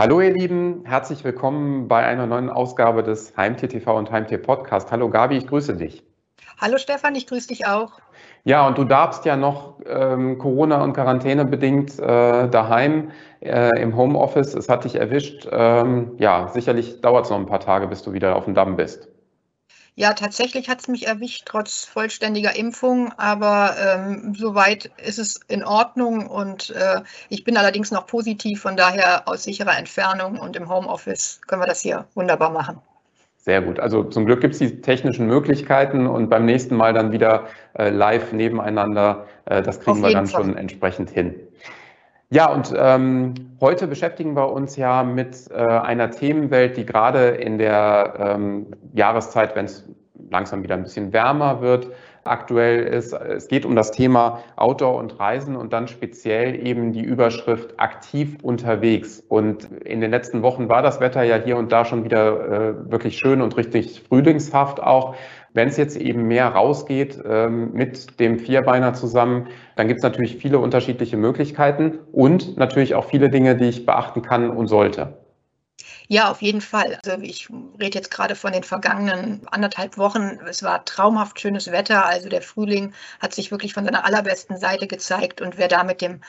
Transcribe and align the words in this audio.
Hallo 0.00 0.22
ihr 0.22 0.32
Lieben, 0.32 0.80
herzlich 0.86 1.24
willkommen 1.24 1.86
bei 1.86 2.02
einer 2.02 2.26
neuen 2.26 2.48
Ausgabe 2.48 3.02
des 3.02 3.36
Heimtier 3.36 3.68
TV 3.68 3.98
und 3.98 4.10
Heimtier 4.10 4.38
Podcast. 4.38 4.90
Hallo 4.90 5.10
Gabi, 5.10 5.36
ich 5.36 5.46
grüße 5.46 5.76
dich. 5.76 6.02
Hallo 6.58 6.78
Stefan, 6.78 7.14
ich 7.16 7.26
grüße 7.26 7.48
dich 7.48 7.66
auch. 7.66 8.00
Ja, 8.44 8.66
und 8.66 8.78
du 8.78 8.84
darfst 8.84 9.26
ja 9.26 9.36
noch 9.36 9.78
ähm, 9.84 10.38
Corona- 10.38 10.82
und 10.82 10.94
Quarantäne 10.94 11.44
bedingt 11.44 11.98
äh, 11.98 12.48
daheim 12.48 13.10
äh, 13.40 13.78
im 13.78 13.94
Homeoffice. 13.94 14.54
Es 14.54 14.70
hat 14.70 14.84
dich 14.84 14.94
erwischt. 14.94 15.46
Ähm, 15.52 16.12
ja, 16.16 16.48
sicherlich 16.48 17.02
dauert 17.02 17.26
es 17.26 17.30
noch 17.30 17.38
ein 17.38 17.44
paar 17.44 17.60
Tage, 17.60 17.86
bis 17.86 18.00
du 18.00 18.14
wieder 18.14 18.36
auf 18.36 18.46
dem 18.46 18.54
Damm 18.54 18.76
bist. 18.76 19.06
Ja, 19.94 20.14
tatsächlich 20.14 20.68
hat 20.68 20.80
es 20.80 20.88
mich 20.88 21.06
erwischt, 21.06 21.42
trotz 21.46 21.84
vollständiger 21.84 22.56
Impfung, 22.56 23.12
aber 23.18 23.74
ähm, 23.78 24.34
soweit 24.36 24.90
ist 25.04 25.18
es 25.18 25.40
in 25.48 25.64
Ordnung 25.64 26.26
und 26.26 26.70
äh, 26.70 27.00
ich 27.28 27.44
bin 27.44 27.56
allerdings 27.56 27.90
noch 27.90 28.06
positiv, 28.06 28.60
von 28.60 28.76
daher 28.76 29.28
aus 29.28 29.44
sicherer 29.44 29.76
Entfernung 29.76 30.38
und 30.38 30.56
im 30.56 30.68
Homeoffice 30.68 31.40
können 31.46 31.62
wir 31.62 31.66
das 31.66 31.80
hier 31.80 32.06
wunderbar 32.14 32.50
machen. 32.50 32.80
Sehr 33.42 33.62
gut. 33.62 33.80
Also 33.80 34.04
zum 34.04 34.26
Glück 34.26 34.42
gibt 34.42 34.52
es 34.52 34.58
die 34.58 34.82
technischen 34.82 35.26
Möglichkeiten 35.26 36.06
und 36.06 36.28
beim 36.28 36.44
nächsten 36.44 36.76
Mal 36.76 36.92
dann 36.92 37.10
wieder 37.10 37.48
äh, 37.78 37.88
live 37.88 38.32
nebeneinander. 38.32 39.26
Äh, 39.46 39.62
das 39.62 39.80
kriegen 39.80 40.02
wir 40.02 40.12
dann 40.12 40.26
Fall. 40.26 40.44
schon 40.44 40.56
entsprechend 40.56 41.10
hin. 41.10 41.34
Ja, 42.32 42.48
und 42.52 42.72
ähm, 42.76 43.34
heute 43.60 43.88
beschäftigen 43.88 44.36
wir 44.36 44.52
uns 44.52 44.76
ja 44.76 45.02
mit 45.02 45.50
äh, 45.50 45.54
einer 45.56 46.12
Themenwelt, 46.12 46.76
die 46.76 46.86
gerade 46.86 47.30
in 47.30 47.58
der 47.58 48.14
ähm, 48.18 48.66
Jahreszeit, 48.94 49.56
wenn 49.56 49.64
es 49.64 49.88
langsam 50.30 50.62
wieder 50.62 50.76
ein 50.76 50.84
bisschen 50.84 51.12
wärmer 51.12 51.60
wird, 51.60 51.88
aktuell 52.24 52.84
ist. 52.84 53.12
Es 53.12 53.48
geht 53.48 53.64
um 53.64 53.76
das 53.76 53.90
Thema 53.90 54.42
Outdoor 54.56 54.96
und 54.96 55.18
Reisen 55.18 55.56
und 55.56 55.72
dann 55.72 55.88
speziell 55.88 56.66
eben 56.66 56.92
die 56.92 57.02
Überschrift 57.02 57.78
aktiv 57.78 58.38
unterwegs. 58.42 59.22
Und 59.28 59.64
in 59.84 60.00
den 60.00 60.10
letzten 60.10 60.42
Wochen 60.42 60.68
war 60.68 60.82
das 60.82 61.00
Wetter 61.00 61.22
ja 61.22 61.36
hier 61.36 61.56
und 61.56 61.72
da 61.72 61.84
schon 61.84 62.04
wieder 62.04 62.46
äh, 62.46 62.90
wirklich 62.90 63.18
schön 63.18 63.40
und 63.40 63.56
richtig 63.56 64.02
frühlingshaft 64.08 64.82
auch. 64.82 65.14
Wenn 65.52 65.68
es 65.68 65.76
jetzt 65.76 65.96
eben 65.96 66.28
mehr 66.28 66.48
rausgeht 66.48 67.20
ähm, 67.26 67.72
mit 67.72 68.20
dem 68.20 68.38
Vierbeiner 68.38 68.94
zusammen, 68.94 69.48
dann 69.76 69.88
gibt 69.88 69.98
es 69.98 70.04
natürlich 70.04 70.36
viele 70.36 70.58
unterschiedliche 70.58 71.16
Möglichkeiten 71.16 71.98
und 72.12 72.56
natürlich 72.56 72.94
auch 72.94 73.04
viele 73.04 73.30
Dinge, 73.30 73.56
die 73.56 73.68
ich 73.68 73.84
beachten 73.84 74.22
kann 74.22 74.50
und 74.50 74.68
sollte. 74.68 75.19
Ja, 76.12 76.28
auf 76.30 76.42
jeden 76.42 76.60
Fall. 76.60 76.98
Also 77.04 77.22
ich 77.22 77.48
rede 77.78 77.96
jetzt 77.98 78.10
gerade 78.10 78.34
von 78.34 78.52
den 78.52 78.64
vergangenen 78.64 79.46
anderthalb 79.48 79.96
Wochen. 79.96 80.40
Es 80.48 80.60
war 80.64 80.84
traumhaft 80.84 81.38
schönes 81.40 81.70
Wetter. 81.70 82.04
Also 82.04 82.28
der 82.28 82.42
Frühling 82.42 82.92
hat 83.20 83.32
sich 83.32 83.52
wirklich 83.52 83.74
von 83.74 83.84
seiner 83.84 84.04
allerbesten 84.04 84.58
Seite 84.58 84.88
gezeigt. 84.88 85.40
Und 85.40 85.56
wer 85.56 85.68
da 85.68 85.84
mit 85.84 86.00
dem 86.00 86.20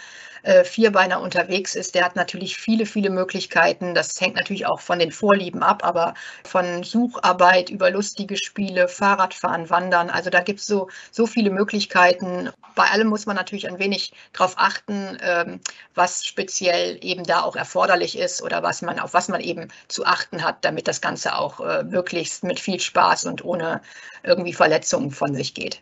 äh, 0.43 0.63
Vierbeiner 0.63 1.21
unterwegs 1.21 1.75
ist, 1.75 1.95
der 1.95 2.05
hat 2.05 2.15
natürlich 2.15 2.57
viele, 2.57 2.85
viele 2.85 3.09
Möglichkeiten. 3.09 3.93
Das 3.93 4.19
hängt 4.19 4.35
natürlich 4.35 4.65
auch 4.65 4.79
von 4.79 4.99
den 4.99 5.11
Vorlieben 5.11 5.63
ab, 5.63 5.83
aber 5.83 6.13
von 6.43 6.83
Sucharbeit 6.83 7.69
über 7.69 7.91
lustige 7.91 8.37
Spiele, 8.37 8.87
Fahrradfahren, 8.87 9.69
Wandern. 9.69 10.09
Also 10.09 10.29
da 10.29 10.41
gibt 10.41 10.59
es 10.59 10.65
so, 10.65 10.89
so 11.11 11.27
viele 11.27 11.49
Möglichkeiten. 11.49 12.49
Bei 12.75 12.85
allem 12.89 13.07
muss 13.07 13.25
man 13.25 13.35
natürlich 13.35 13.67
ein 13.67 13.79
wenig 13.79 14.13
darauf 14.33 14.53
achten, 14.57 15.17
ähm, 15.21 15.59
was 15.95 16.25
speziell 16.25 16.97
eben 17.01 17.23
da 17.23 17.41
auch 17.41 17.55
erforderlich 17.55 18.17
ist 18.17 18.41
oder 18.41 18.63
was 18.63 18.81
man, 18.81 18.99
auf 18.99 19.13
was 19.13 19.27
man 19.27 19.41
eben 19.41 19.67
zu 19.87 20.05
achten 20.05 20.43
hat, 20.43 20.63
damit 20.65 20.87
das 20.87 21.01
Ganze 21.01 21.35
auch 21.35 21.59
äh, 21.59 21.83
möglichst 21.83 22.43
mit 22.43 22.59
viel 22.59 22.79
Spaß 22.79 23.25
und 23.25 23.43
ohne 23.45 23.81
irgendwie 24.23 24.53
Verletzungen 24.53 25.11
von 25.11 25.35
sich 25.35 25.53
geht. 25.53 25.81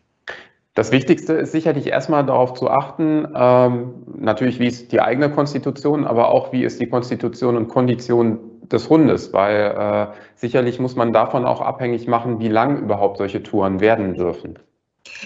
Das 0.80 0.94
Wichtigste 0.94 1.34
ist 1.34 1.52
sicherlich 1.52 1.88
erstmal 1.88 2.26
darauf 2.26 2.54
zu 2.54 2.70
achten, 2.70 3.28
ähm, 3.36 3.96
natürlich 4.18 4.62
wie 4.62 4.68
ist 4.68 4.94
die 4.94 5.02
eigene 5.02 5.30
Konstitution, 5.30 6.08
aber 6.08 6.30
auch 6.30 6.54
wie 6.54 6.64
ist 6.64 6.80
die 6.80 6.88
Konstitution 6.88 7.58
und 7.58 7.68
Kondition 7.68 8.40
des 8.72 8.90
Hundes, 8.90 9.34
weil 9.34 9.76
äh, 9.78 10.08
sicherlich 10.36 10.80
muss 10.80 10.95
man 10.95 11.12
davon 11.12 11.44
auch 11.44 11.60
abhängig 11.60 12.08
machen, 12.08 12.39
wie 12.39 12.48
lang 12.48 12.78
überhaupt 12.78 13.18
solche 13.18 13.44
Touren 13.44 13.82
werden 13.82 14.14
dürfen. 14.14 14.58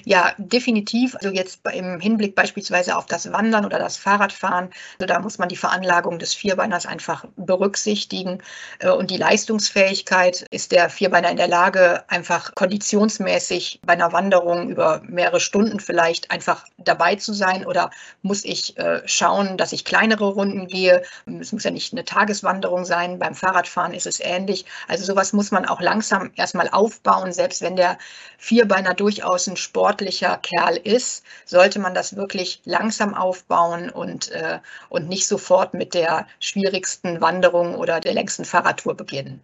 Ja, 0.06 0.34
definitiv. 0.38 1.16
Also 1.16 1.30
jetzt 1.30 1.62
im 1.74 2.00
Hinblick 2.00 2.36
beispielsweise 2.36 2.96
auf 2.98 3.06
das 3.06 3.32
Wandern 3.32 3.66
oder 3.66 3.80
das 3.80 3.98
Fahrradfahren, 3.98 4.70
also 5.00 5.08
da 5.08 5.20
muss 5.20 5.38
man 5.38 5.50
die 5.50 5.56
Veranlagung 5.56 6.20
des 6.20 6.34
Vierbeiners 6.34 6.86
einfach 6.86 7.26
berücksichtigen. 7.36 8.42
Äh, 8.80 8.90
und 8.90 9.12
die 9.12 9.18
Leistungsfähigkeit 9.18 10.46
ist 10.52 10.72
der 10.72 10.90
Vierbeiner 10.90 11.30
in 11.30 11.38
der 11.38 11.48
Lage, 11.48 12.04
einfach 12.10 12.54
konditionsmäßig 12.56 13.82
bei 13.86 13.94
einer 13.94 14.14
Wanderung 14.14 14.70
über 14.70 15.02
mehrere 15.06 15.40
Stunden 15.40 15.80
vielleicht 15.80 16.32
einfach 16.32 16.66
dabei 16.78 17.16
zu 17.16 17.34
sein 17.34 17.66
oder 17.66 17.92
muss 18.22 18.46
ich 18.46 18.78
äh, 18.78 19.02
schauen, 19.06 19.58
dass 19.58 19.74
ich 19.74 19.86
kleinere 19.86 20.26
Runden 20.26 20.68
gehe. 20.68 21.04
Es 21.40 21.52
muss 21.52 21.64
ja 21.64 21.72
nicht 21.72 21.94
eine 21.94 22.06
Tageswanderung 22.06 22.86
sein. 22.86 23.20
Beim 23.20 23.36
Fahrradfahren 23.36 23.94
ist 23.94 24.08
es 24.08 24.20
ähnlich. 24.20 24.66
Also 24.88 25.04
sowas 25.06 25.34
muss 25.34 25.52
man 25.52 25.66
auch 25.66 25.82
langsam 25.82 26.32
erstmal 26.36 26.70
aufbauen, 26.70 27.32
selbst 27.34 27.62
wenn 27.62 27.76
der 27.76 27.98
Vierbeiner 28.38 28.94
durchaus 28.94 29.48
ein 29.48 29.58
sportlicher 29.64 30.38
Kerl 30.42 30.78
ist, 30.78 31.26
sollte 31.46 31.80
man 31.80 31.94
das 31.94 32.16
wirklich 32.16 32.62
langsam 32.66 33.16
aufbauen 33.16 33.90
und, 33.90 34.32
äh, 34.32 34.60
und 34.90 35.10
nicht 35.10 35.28
sofort 35.28 35.74
mit 35.74 35.94
der 35.94 36.28
schwierigsten 36.40 37.22
Wanderung 37.22 37.76
oder 37.76 38.00
der 38.00 38.14
längsten 38.14 38.46
Fahrradtour 38.46 38.96
beginnen. 38.96 39.42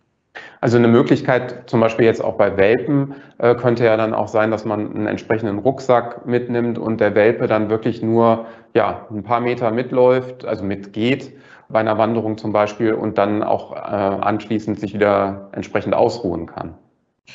Also 0.62 0.78
eine 0.78 0.88
Möglichkeit, 0.88 1.69
zum 1.69 1.80
Beispiel 1.80 2.06
jetzt 2.06 2.24
auch 2.24 2.35
bei 2.35 2.56
Welpen, 2.57 3.16
äh, 3.40 3.56
könnte 3.56 3.85
ja 3.85 3.97
dann 3.97 4.13
auch 4.13 4.28
sein, 4.28 4.52
dass 4.52 4.66
man 4.66 4.94
einen 4.94 5.07
entsprechenden 5.07 5.59
Rucksack 5.59 6.25
mitnimmt 6.25 6.78
und 6.78 7.00
der 7.00 7.16
Welpe 7.16 7.47
dann 7.47 7.69
wirklich 7.69 8.01
nur 8.01 8.46
ja, 8.74 9.07
ein 9.09 9.24
paar 9.24 9.40
Meter 9.40 9.72
mitläuft, 9.72 10.46
also 10.46 10.63
mitgeht 10.63 11.34
bei 11.69 11.80
einer 11.80 11.97
Wanderung 11.97 12.38
zum 12.38 12.51
Beispiel 12.51 12.94
und 12.94 13.18
dann 13.18 13.44
auch 13.44 13.74
äh, 13.74 13.78
anschließend 13.78 14.80
sich 14.80 14.94
wieder 14.94 15.50
entsprechend 15.53 15.94
ausruhen 15.94 16.47
kann. 16.47 16.75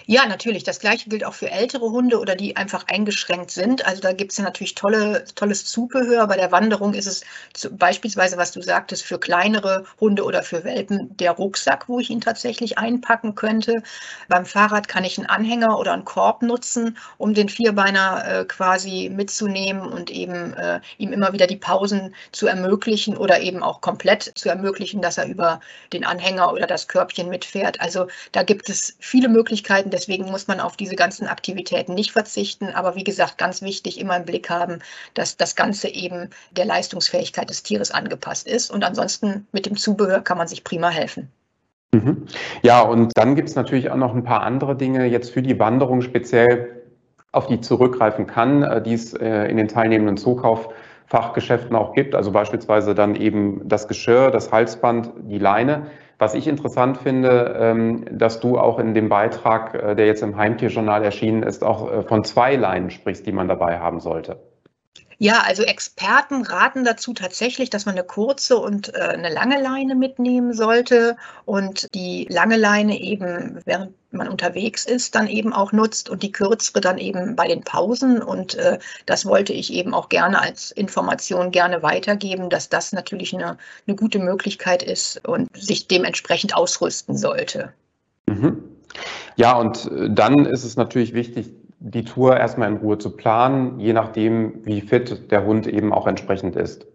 Ja, 0.06 0.26
natürlich. 0.26 0.64
Das 0.64 0.80
gleiche 0.80 1.08
gilt 1.08 1.24
auch 1.24 1.34
für 1.34 1.50
ältere 1.50 1.90
Hunde 1.90 2.18
oder 2.18 2.34
die 2.36 2.56
einfach 2.56 2.86
eingeschränkt 2.88 3.50
sind. 3.50 3.86
Also 3.86 4.00
da 4.02 4.12
gibt 4.12 4.32
es 4.32 4.38
ja 4.38 4.44
natürlich 4.44 4.74
tolle, 4.74 5.24
tolles 5.34 5.64
Zubehör. 5.66 6.26
Bei 6.26 6.36
der 6.36 6.52
Wanderung 6.52 6.94
ist 6.94 7.06
es 7.06 7.22
zu, 7.52 7.70
beispielsweise, 7.74 8.36
was 8.36 8.52
du 8.52 8.60
sagtest, 8.62 9.04
für 9.04 9.18
kleinere 9.18 9.84
Hunde 10.00 10.24
oder 10.24 10.42
für 10.42 10.64
Welpen 10.64 11.16
der 11.16 11.32
Rucksack, 11.32 11.88
wo 11.88 11.98
ich 12.00 12.10
ihn 12.10 12.20
tatsächlich 12.20 12.78
einpacken 12.78 13.34
könnte. 13.34 13.82
Beim 14.28 14.44
Fahrrad 14.46 14.88
kann 14.88 15.04
ich 15.04 15.18
einen 15.18 15.26
Anhänger 15.28 15.78
oder 15.78 15.92
einen 15.92 16.04
Korb 16.04 16.42
nutzen, 16.42 16.96
um 17.18 17.34
den 17.34 17.48
Vierbeiner 17.48 18.24
äh, 18.40 18.44
quasi 18.44 19.10
mitzunehmen 19.12 19.82
und 19.92 20.10
eben 20.10 20.54
äh, 20.54 20.80
ihm 20.98 21.12
immer 21.12 21.32
wieder 21.32 21.46
die 21.46 21.56
Pausen 21.56 22.14
zu 22.32 22.46
ermöglichen 22.46 23.16
oder 23.16 23.40
eben 23.40 23.62
auch 23.62 23.80
komplett 23.80 24.22
zu 24.34 24.48
ermöglichen, 24.48 25.00
dass 25.02 25.18
er 25.18 25.26
über 25.26 25.60
den 25.92 26.04
Anhänger 26.04 26.52
oder 26.52 26.66
das 26.66 26.88
Körbchen 26.88 27.28
mitfährt. 27.28 27.80
Also 27.80 28.06
da 28.32 28.42
gibt 28.42 28.68
es 28.68 28.96
viele 29.00 29.28
Möglichkeiten 29.28 29.83
arbeiten. 29.84 29.90
Deswegen 29.90 30.30
muss 30.30 30.48
man 30.48 30.60
auf 30.60 30.76
diese 30.76 30.96
ganzen 30.96 31.26
Aktivitäten 31.26 31.94
nicht 31.94 32.12
verzichten. 32.12 32.68
Aber 32.74 32.96
wie 32.96 33.04
gesagt, 33.04 33.38
ganz 33.38 33.62
wichtig, 33.62 34.00
immer 34.00 34.16
im 34.16 34.24
Blick 34.24 34.50
haben, 34.50 34.78
dass 35.14 35.36
das 35.36 35.54
Ganze 35.54 35.88
eben 35.88 36.30
der 36.52 36.64
Leistungsfähigkeit 36.64 37.48
des 37.48 37.62
Tieres 37.62 37.90
angepasst 37.90 38.46
ist. 38.46 38.70
Und 38.70 38.84
ansonsten 38.84 39.46
mit 39.52 39.66
dem 39.66 39.76
Zubehör 39.76 40.20
kann 40.20 40.38
man 40.38 40.48
sich 40.48 40.64
prima 40.64 40.88
helfen. 40.88 41.28
Mhm. 41.92 42.26
Ja, 42.62 42.82
und 42.82 43.12
dann 43.14 43.36
gibt 43.36 43.48
es 43.48 43.54
natürlich 43.54 43.90
auch 43.90 43.96
noch 43.96 44.14
ein 44.14 44.24
paar 44.24 44.42
andere 44.42 44.76
Dinge 44.76 45.06
jetzt 45.06 45.30
für 45.30 45.42
die 45.42 45.58
Wanderung 45.58 46.02
speziell, 46.02 46.82
auf 47.30 47.46
die 47.46 47.60
zurückgreifen 47.60 48.26
kann, 48.26 48.62
äh, 48.62 48.82
die 48.82 48.94
es 48.94 49.12
äh, 49.14 49.46
in 49.46 49.56
den 49.56 49.68
teilnehmenden 49.68 50.16
Zukauffachgeschäften 50.16 51.74
auch 51.76 51.92
gibt. 51.92 52.14
Also 52.14 52.30
beispielsweise 52.30 52.94
dann 52.94 53.16
eben 53.16 53.60
das 53.64 53.88
Geschirr, 53.88 54.30
das 54.30 54.50
Halsband, 54.52 55.12
die 55.28 55.38
Leine. 55.38 55.86
Was 56.24 56.32
ich 56.32 56.48
interessant 56.48 56.96
finde, 56.96 57.54
ähm, 57.60 58.06
dass 58.10 58.40
du 58.40 58.58
auch 58.58 58.78
in 58.78 58.94
dem 58.94 59.10
Beitrag, 59.10 59.74
äh, 59.74 59.94
der 59.94 60.06
jetzt 60.06 60.22
im 60.22 60.38
Heimtierjournal 60.38 61.04
erschienen 61.04 61.42
ist, 61.42 61.62
auch 61.62 61.92
äh, 61.92 62.02
von 62.02 62.24
zwei 62.24 62.56
Leinen 62.56 62.88
sprichst, 62.88 63.26
die 63.26 63.32
man 63.32 63.46
dabei 63.46 63.78
haben 63.78 64.00
sollte. 64.00 64.38
Ja, 65.18 65.42
also 65.44 65.62
Experten 65.62 66.42
raten 66.42 66.84
dazu 66.84 67.14
tatsächlich, 67.14 67.70
dass 67.70 67.86
man 67.86 67.94
eine 67.94 68.04
kurze 68.04 68.58
und 68.58 68.94
äh, 68.94 68.98
eine 68.98 69.32
lange 69.32 69.60
Leine 69.60 69.94
mitnehmen 69.94 70.52
sollte 70.52 71.16
und 71.44 71.88
die 71.94 72.26
lange 72.30 72.56
Leine 72.56 73.00
eben, 73.00 73.60
während 73.64 73.94
man 74.10 74.28
unterwegs 74.28 74.86
ist, 74.86 75.14
dann 75.14 75.28
eben 75.28 75.52
auch 75.52 75.72
nutzt 75.72 76.08
und 76.08 76.22
die 76.22 76.32
kürzere 76.32 76.80
dann 76.80 76.98
eben 76.98 77.36
bei 77.36 77.48
den 77.48 77.62
Pausen. 77.62 78.22
Und 78.22 78.54
äh, 78.54 78.78
das 79.06 79.26
wollte 79.26 79.52
ich 79.52 79.72
eben 79.72 79.94
auch 79.94 80.08
gerne 80.08 80.40
als 80.40 80.70
Information 80.70 81.50
gerne 81.50 81.82
weitergeben, 81.82 82.50
dass 82.50 82.68
das 82.68 82.92
natürlich 82.92 83.34
eine, 83.34 83.58
eine 83.86 83.96
gute 83.96 84.18
Möglichkeit 84.18 84.82
ist 84.82 85.26
und 85.26 85.48
sich 85.56 85.88
dementsprechend 85.88 86.56
ausrüsten 86.56 87.16
sollte. 87.16 87.72
Mhm. 88.26 88.62
Ja, 89.36 89.58
und 89.58 89.90
äh, 89.90 90.10
dann 90.10 90.46
ist 90.46 90.64
es 90.64 90.76
natürlich 90.76 91.14
wichtig, 91.14 91.50
die 91.86 92.04
Tour 92.04 92.38
erstmal 92.38 92.70
in 92.70 92.78
Ruhe 92.78 92.96
zu 92.96 93.14
planen, 93.14 93.78
je 93.78 93.92
nachdem, 93.92 94.64
wie 94.64 94.80
fit 94.80 95.30
der 95.30 95.44
Hund 95.44 95.66
eben 95.66 95.92
auch 95.92 96.06
entsprechend 96.06 96.56
ist. 96.56 96.86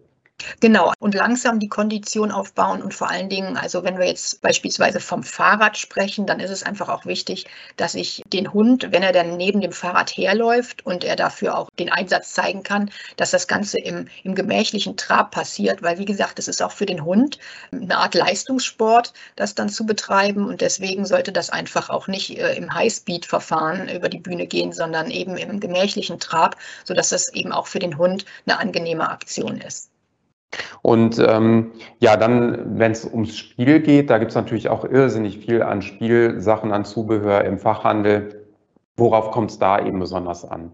Genau, 0.60 0.92
und 0.98 1.14
langsam 1.14 1.58
die 1.58 1.68
Kondition 1.68 2.30
aufbauen 2.30 2.82
und 2.82 2.94
vor 2.94 3.10
allen 3.10 3.28
Dingen, 3.28 3.56
also 3.56 3.84
wenn 3.84 3.98
wir 3.98 4.06
jetzt 4.06 4.40
beispielsweise 4.42 5.00
vom 5.00 5.22
Fahrrad 5.22 5.76
sprechen, 5.76 6.26
dann 6.26 6.40
ist 6.40 6.50
es 6.50 6.62
einfach 6.62 6.88
auch 6.88 7.06
wichtig, 7.06 7.46
dass 7.76 7.94
ich 7.94 8.22
den 8.26 8.52
Hund, 8.52 8.88
wenn 8.90 9.02
er 9.02 9.12
dann 9.12 9.36
neben 9.36 9.60
dem 9.60 9.72
Fahrrad 9.72 10.10
herläuft 10.10 10.84
und 10.86 11.04
er 11.04 11.16
dafür 11.16 11.56
auch 11.58 11.68
den 11.78 11.90
Einsatz 11.90 12.32
zeigen 12.34 12.62
kann, 12.62 12.90
dass 13.16 13.30
das 13.30 13.46
Ganze 13.48 13.78
im, 13.78 14.08
im 14.24 14.34
gemächlichen 14.34 14.96
Trab 14.96 15.30
passiert, 15.30 15.82
weil 15.82 15.98
wie 15.98 16.04
gesagt, 16.04 16.38
es 16.38 16.48
ist 16.48 16.62
auch 16.62 16.72
für 16.72 16.86
den 16.86 17.04
Hund 17.04 17.38
eine 17.72 17.96
Art 17.98 18.14
Leistungssport, 18.14 19.12
das 19.36 19.54
dann 19.54 19.68
zu 19.68 19.86
betreiben 19.86 20.46
und 20.46 20.60
deswegen 20.60 21.04
sollte 21.06 21.32
das 21.32 21.50
einfach 21.50 21.90
auch 21.90 22.08
nicht 22.08 22.38
äh, 22.38 22.54
im 22.54 22.72
Highspeed-Verfahren 22.74 23.88
über 23.88 24.08
die 24.08 24.18
Bühne 24.20 24.46
gehen, 24.46 24.72
sondern 24.72 25.10
eben 25.10 25.36
im 25.36 25.60
gemächlichen 25.60 26.18
Trab, 26.20 26.56
sodass 26.84 27.10
das 27.10 27.32
eben 27.32 27.52
auch 27.52 27.66
für 27.66 27.78
den 27.78 27.98
Hund 27.98 28.24
eine 28.46 28.58
angenehme 28.58 29.08
Aktion 29.10 29.60
ist. 29.60 29.89
Und 30.82 31.18
ähm, 31.18 31.72
ja, 32.00 32.16
dann, 32.16 32.78
wenn 32.78 32.92
es 32.92 33.04
ums 33.04 33.36
Spiel 33.36 33.80
geht, 33.80 34.10
da 34.10 34.18
gibt 34.18 34.30
es 34.30 34.34
natürlich 34.34 34.68
auch 34.68 34.84
irrsinnig 34.84 35.38
viel 35.38 35.62
an 35.62 35.82
Spielsachen, 35.82 36.72
an 36.72 36.84
Zubehör 36.84 37.44
im 37.44 37.58
Fachhandel. 37.58 38.46
Worauf 38.96 39.30
kommt 39.30 39.50
es 39.50 39.58
da 39.58 39.84
eben 39.84 39.98
besonders 39.98 40.44
an? 40.44 40.72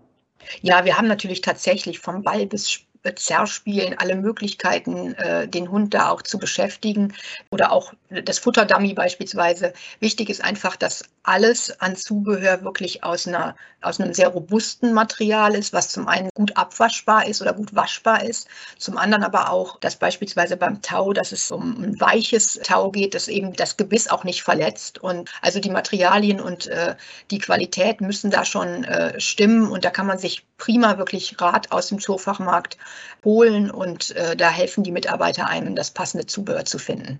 Ja, 0.62 0.84
wir 0.84 0.96
haben 0.96 1.08
natürlich 1.08 1.40
tatsächlich 1.40 1.98
vom 1.98 2.22
Ball 2.22 2.46
bis 2.46 2.85
Zerspielen, 3.14 3.96
alle 3.98 4.16
Möglichkeiten, 4.16 5.14
äh, 5.14 5.48
den 5.48 5.70
Hund 5.70 5.94
da 5.94 6.10
auch 6.10 6.22
zu 6.22 6.38
beschäftigen. 6.38 7.14
Oder 7.50 7.72
auch 7.72 7.92
das 8.10 8.38
Futterdummy 8.38 8.94
beispielsweise. 8.94 9.72
Wichtig 10.00 10.30
ist 10.30 10.42
einfach, 10.42 10.76
dass 10.76 11.04
alles 11.26 11.80
an 11.80 11.96
Zubehör 11.96 12.62
wirklich 12.62 13.02
aus, 13.02 13.26
einer, 13.26 13.56
aus 13.82 14.00
einem 14.00 14.14
sehr 14.14 14.28
robusten 14.28 14.92
Material 14.92 15.54
ist, 15.54 15.72
was 15.72 15.88
zum 15.88 16.06
einen 16.06 16.30
gut 16.34 16.56
abwaschbar 16.56 17.26
ist 17.26 17.42
oder 17.42 17.52
gut 17.52 17.74
waschbar 17.74 18.22
ist, 18.22 18.48
zum 18.78 18.96
anderen 18.96 19.24
aber 19.24 19.50
auch, 19.50 19.78
dass 19.80 19.96
beispielsweise 19.96 20.56
beim 20.56 20.82
Tau, 20.82 21.12
dass 21.12 21.32
es 21.32 21.50
um 21.50 21.82
ein 21.82 22.00
weiches 22.00 22.60
Tau 22.62 22.90
geht, 22.90 23.14
dass 23.14 23.26
eben 23.28 23.52
das 23.54 23.76
Gebiss 23.76 24.08
auch 24.08 24.22
nicht 24.22 24.42
verletzt. 24.42 24.98
Und 24.98 25.30
also 25.42 25.58
die 25.58 25.70
Materialien 25.70 26.40
und 26.40 26.68
äh, 26.68 26.94
die 27.30 27.38
Qualität 27.38 28.00
müssen 28.00 28.30
da 28.30 28.44
schon 28.44 28.84
äh, 28.84 29.18
stimmen. 29.20 29.68
Und 29.68 29.84
da 29.84 29.90
kann 29.90 30.06
man 30.06 30.18
sich 30.18 30.46
prima 30.58 30.96
wirklich 30.98 31.40
Rat 31.40 31.72
aus 31.72 31.88
dem 31.88 31.98
Zoofachmarkt 31.98 32.78
holen 33.24 33.70
und 33.70 34.14
äh, 34.16 34.36
da 34.36 34.50
helfen 34.50 34.84
die 34.84 34.92
Mitarbeiter 34.92 35.48
einem, 35.48 35.74
das 35.74 35.90
passende 35.90 36.26
Zubehör 36.26 36.64
zu 36.64 36.78
finden. 36.78 37.18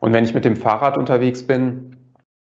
Und 0.00 0.12
wenn 0.12 0.24
ich 0.24 0.34
mit 0.34 0.44
dem 0.44 0.56
Fahrrad 0.56 0.96
unterwegs 0.96 1.46
bin, 1.46 1.96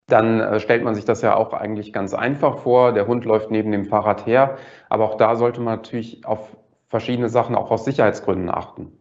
dann 0.08 0.40
äh, 0.40 0.60
stellt 0.60 0.84
man 0.84 0.96
sich 0.96 1.06
das 1.06 1.22
ja 1.22 1.36
auch 1.36 1.54
eigentlich 1.54 1.94
ganz 1.94 2.14
einfach 2.14 2.60
vor. 2.60 2.94
Der 2.94 3.08
Hund 3.08 3.26
läuft 3.26 3.52
neben 3.52 3.72
dem 3.72 3.86
Fahrrad 3.86 4.26
her, 4.26 4.58
aber 4.90 5.06
auch 5.06 5.18
da 5.18 5.36
sollte 5.36 5.62
man 5.62 5.78
natürlich 5.78 6.26
auf 6.26 6.56
verschiedene 6.90 7.30
Sachen 7.30 7.56
auch 7.56 7.72
aus 7.72 7.86
Sicherheitsgründen 7.86 8.50
achten. 8.50 8.92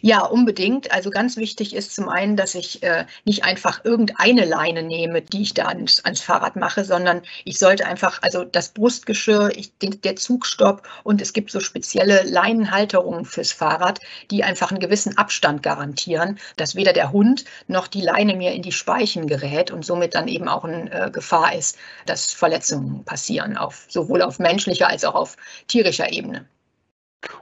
Ja, 0.00 0.24
unbedingt. 0.24 0.92
Also 0.92 1.10
ganz 1.10 1.36
wichtig 1.36 1.74
ist 1.74 1.94
zum 1.94 2.08
einen, 2.08 2.36
dass 2.36 2.54
ich 2.54 2.82
äh, 2.82 3.06
nicht 3.24 3.44
einfach 3.44 3.84
irgendeine 3.84 4.44
Leine 4.44 4.82
nehme, 4.82 5.22
die 5.22 5.42
ich 5.42 5.54
da 5.54 5.66
ans, 5.66 6.04
ans, 6.04 6.20
Fahrrad 6.20 6.56
mache, 6.56 6.84
sondern 6.84 7.22
ich 7.44 7.58
sollte 7.58 7.86
einfach, 7.86 8.22
also 8.22 8.44
das 8.44 8.70
Brustgeschirr, 8.70 9.50
ich, 9.56 9.76
den, 9.78 10.00
der 10.02 10.16
Zugstopp 10.16 10.86
und 11.02 11.20
es 11.20 11.32
gibt 11.32 11.50
so 11.50 11.60
spezielle 11.60 12.22
Leinenhalterungen 12.22 13.24
fürs 13.24 13.52
Fahrrad, 13.52 14.00
die 14.30 14.44
einfach 14.44 14.70
einen 14.70 14.80
gewissen 14.80 15.16
Abstand 15.18 15.62
garantieren, 15.62 16.38
dass 16.56 16.74
weder 16.74 16.92
der 16.92 17.12
Hund 17.12 17.44
noch 17.66 17.86
die 17.86 18.02
Leine 18.02 18.36
mir 18.36 18.52
in 18.52 18.62
die 18.62 18.72
Speichen 18.72 19.26
gerät 19.26 19.70
und 19.70 19.84
somit 19.84 20.14
dann 20.14 20.28
eben 20.28 20.48
auch 20.48 20.64
eine 20.64 20.90
äh, 20.90 21.10
Gefahr 21.10 21.54
ist, 21.54 21.76
dass 22.06 22.32
Verletzungen 22.32 23.04
passieren, 23.04 23.56
auf, 23.56 23.86
sowohl 23.88 24.22
auf 24.22 24.38
menschlicher 24.38 24.88
als 24.88 25.04
auch 25.04 25.14
auf 25.14 25.36
tierischer 25.68 26.12
Ebene. 26.12 26.46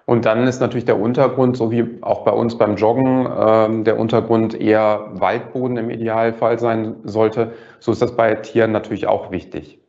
Und 0.06 0.24
dann 0.24 0.46
ist 0.46 0.60
natürlich 0.60 0.84
der 0.84 0.98
Untergrund, 0.98 1.56
so 1.56 1.70
wie 1.70 1.98
auch 2.02 2.24
bei 2.24 2.32
uns 2.32 2.58
beim 2.58 2.76
Joggen, 2.76 3.26
äh, 3.26 3.84
der 3.84 3.98
Untergrund 3.98 4.58
eher 4.58 5.10
Waldboden 5.14 5.76
im 5.76 5.90
Idealfall 5.90 6.58
sein 6.58 6.96
sollte. 7.04 7.52
So 7.80 7.92
ist 7.92 8.02
das 8.02 8.16
bei 8.16 8.34
Tieren 8.36 8.72
natürlich 8.72 9.06
auch 9.06 9.30
wichtig. 9.30 9.81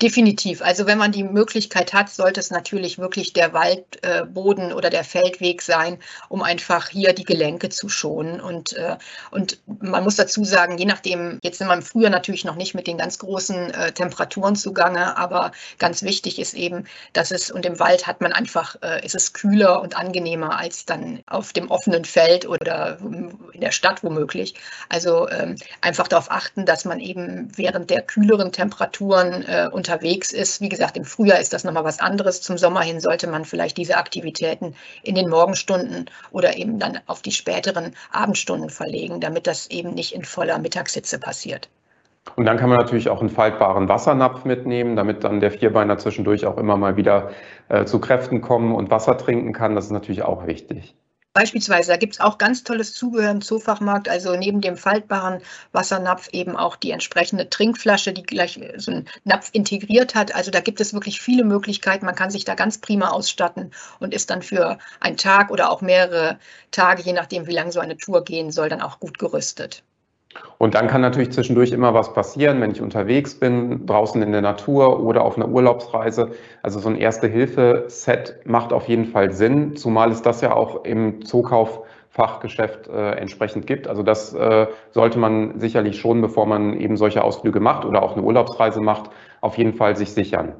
Definitiv. 0.00 0.62
Also 0.62 0.86
wenn 0.86 0.98
man 0.98 1.12
die 1.12 1.24
Möglichkeit 1.24 1.92
hat, 1.92 2.10
sollte 2.10 2.40
es 2.40 2.50
natürlich 2.50 2.98
wirklich 2.98 3.32
der 3.32 3.52
Waldboden 3.52 4.70
äh, 4.70 4.74
oder 4.74 4.90
der 4.90 5.04
Feldweg 5.04 5.62
sein, 5.62 5.98
um 6.28 6.42
einfach 6.42 6.88
hier 6.88 7.12
die 7.12 7.24
Gelenke 7.24 7.68
zu 7.68 7.88
schonen. 7.88 8.40
Und, 8.40 8.72
äh, 8.74 8.96
und 9.30 9.58
man 9.66 10.04
muss 10.04 10.16
dazu 10.16 10.44
sagen, 10.44 10.78
je 10.78 10.84
nachdem, 10.84 11.38
jetzt 11.42 11.58
sind 11.58 11.68
wir 11.68 11.74
im 11.74 11.82
Frühjahr 11.82 12.10
natürlich 12.10 12.44
noch 12.44 12.56
nicht 12.56 12.74
mit 12.74 12.86
den 12.86 12.98
ganz 12.98 13.18
großen 13.18 13.72
äh, 13.72 13.92
Temperaturen 13.92 14.56
zugange, 14.56 15.16
aber 15.16 15.52
ganz 15.78 16.02
wichtig 16.02 16.38
ist 16.38 16.54
eben, 16.54 16.86
dass 17.12 17.30
es, 17.30 17.50
und 17.50 17.66
im 17.66 17.78
Wald 17.78 18.06
hat 18.06 18.20
man 18.20 18.32
einfach, 18.32 18.76
äh, 18.82 19.04
ist 19.04 19.14
es 19.14 19.32
kühler 19.32 19.80
und 19.80 19.96
angenehmer 19.96 20.58
als 20.58 20.84
dann 20.86 21.22
auf 21.26 21.52
dem 21.52 21.70
offenen 21.70 22.04
Feld 22.04 22.46
oder 22.46 22.98
in 23.00 23.60
der 23.60 23.70
Stadt 23.70 24.02
womöglich. 24.02 24.54
Also 24.88 25.28
ähm, 25.28 25.56
einfach 25.80 26.08
darauf 26.08 26.30
achten, 26.30 26.66
dass 26.66 26.84
man 26.84 27.00
eben 27.00 27.48
während 27.56 27.90
der 27.90 28.02
kühleren 28.02 28.52
Temperaturen 28.52 29.44
äh, 29.64 29.68
unterwegs 29.68 30.32
ist. 30.32 30.60
Wie 30.60 30.68
gesagt, 30.68 30.96
im 30.96 31.04
Frühjahr 31.04 31.40
ist 31.40 31.52
das 31.52 31.64
nochmal 31.64 31.84
was 31.84 32.00
anderes. 32.00 32.40
Zum 32.40 32.58
Sommer 32.58 32.82
hin 32.82 33.00
sollte 33.00 33.26
man 33.26 33.44
vielleicht 33.44 33.76
diese 33.76 33.96
Aktivitäten 33.96 34.74
in 35.02 35.14
den 35.14 35.28
Morgenstunden 35.28 36.10
oder 36.30 36.56
eben 36.56 36.78
dann 36.78 37.00
auf 37.06 37.22
die 37.22 37.32
späteren 37.32 37.94
Abendstunden 38.12 38.70
verlegen, 38.70 39.20
damit 39.20 39.46
das 39.46 39.68
eben 39.70 39.94
nicht 39.94 40.14
in 40.14 40.24
voller 40.24 40.58
Mittagshitze 40.58 41.18
passiert. 41.18 41.68
Und 42.36 42.46
dann 42.46 42.56
kann 42.56 42.70
man 42.70 42.78
natürlich 42.78 43.10
auch 43.10 43.20
einen 43.20 43.28
faltbaren 43.28 43.88
Wassernapf 43.88 44.44
mitnehmen, 44.44 44.96
damit 44.96 45.24
dann 45.24 45.40
der 45.40 45.50
Vierbeiner 45.50 45.98
zwischendurch 45.98 46.46
auch 46.46 46.56
immer 46.56 46.76
mal 46.76 46.96
wieder 46.96 47.30
äh, 47.68 47.84
zu 47.84 48.00
Kräften 48.00 48.40
kommen 48.40 48.74
und 48.74 48.90
Wasser 48.90 49.18
trinken 49.18 49.52
kann. 49.52 49.74
Das 49.74 49.86
ist 49.86 49.90
natürlich 49.90 50.22
auch 50.22 50.46
wichtig. 50.46 50.94
Beispielsweise, 51.34 51.90
da 51.90 51.96
gibt 51.96 52.14
es 52.14 52.20
auch 52.20 52.38
ganz 52.38 52.62
tolles 52.64 52.94
Zubehör 52.94 53.30
im 53.30 53.40
Zoofachmarkt, 53.42 54.08
also 54.08 54.36
neben 54.36 54.60
dem 54.60 54.76
faltbaren 54.76 55.42
Wassernapf 55.72 56.28
eben 56.32 56.56
auch 56.56 56.76
die 56.76 56.92
entsprechende 56.92 57.50
Trinkflasche, 57.50 58.12
die 58.12 58.22
gleich 58.22 58.60
so 58.76 58.92
einen 58.92 59.08
Napf 59.24 59.50
integriert 59.52 60.14
hat. 60.14 60.32
Also 60.34 60.50
da 60.52 60.60
gibt 60.60 60.80
es 60.80 60.94
wirklich 60.94 61.20
viele 61.20 61.44
Möglichkeiten. 61.44 62.06
Man 62.06 62.14
kann 62.14 62.30
sich 62.30 62.44
da 62.44 62.54
ganz 62.54 62.78
prima 62.78 63.08
ausstatten 63.10 63.72
und 63.98 64.14
ist 64.14 64.30
dann 64.30 64.42
für 64.42 64.78
einen 65.00 65.16
Tag 65.16 65.50
oder 65.50 65.70
auch 65.70 65.80
mehrere 65.82 66.38
Tage, 66.70 67.02
je 67.02 67.12
nachdem, 67.12 67.46
wie 67.48 67.54
lang 67.54 67.72
so 67.72 67.80
eine 67.80 67.96
Tour 67.96 68.22
gehen 68.24 68.50
soll, 68.52 68.68
dann 68.68 68.80
auch 68.80 69.00
gut 69.00 69.18
gerüstet. 69.18 69.82
Und 70.58 70.74
dann 70.74 70.86
kann 70.86 71.00
natürlich 71.00 71.32
zwischendurch 71.32 71.72
immer 71.72 71.94
was 71.94 72.12
passieren, 72.12 72.60
wenn 72.60 72.70
ich 72.70 72.80
unterwegs 72.80 73.34
bin, 73.34 73.86
draußen 73.86 74.22
in 74.22 74.32
der 74.32 74.40
Natur 74.40 75.00
oder 75.00 75.22
auf 75.22 75.36
einer 75.36 75.48
Urlaubsreise. 75.48 76.30
Also 76.62 76.78
so 76.80 76.88
ein 76.88 76.96
Erste-Hilfe-Set 76.96 78.40
macht 78.44 78.72
auf 78.72 78.88
jeden 78.88 79.04
Fall 79.06 79.32
Sinn, 79.32 79.76
zumal 79.76 80.10
es 80.10 80.22
das 80.22 80.40
ja 80.40 80.54
auch 80.54 80.84
im 80.84 81.24
Zukauffachgeschäft 81.24 82.88
äh, 82.88 83.12
entsprechend 83.12 83.66
gibt. 83.66 83.88
Also 83.88 84.02
das 84.02 84.32
äh, 84.34 84.66
sollte 84.90 85.18
man 85.18 85.60
sicherlich 85.60 85.98
schon, 85.98 86.20
bevor 86.20 86.46
man 86.46 86.80
eben 86.80 86.96
solche 86.96 87.22
Ausflüge 87.22 87.60
macht 87.60 87.84
oder 87.84 88.02
auch 88.02 88.12
eine 88.16 88.22
Urlaubsreise 88.22 88.80
macht, 88.80 89.10
auf 89.40 89.58
jeden 89.58 89.74
Fall 89.74 89.96
sich 89.96 90.12
sichern. 90.12 90.54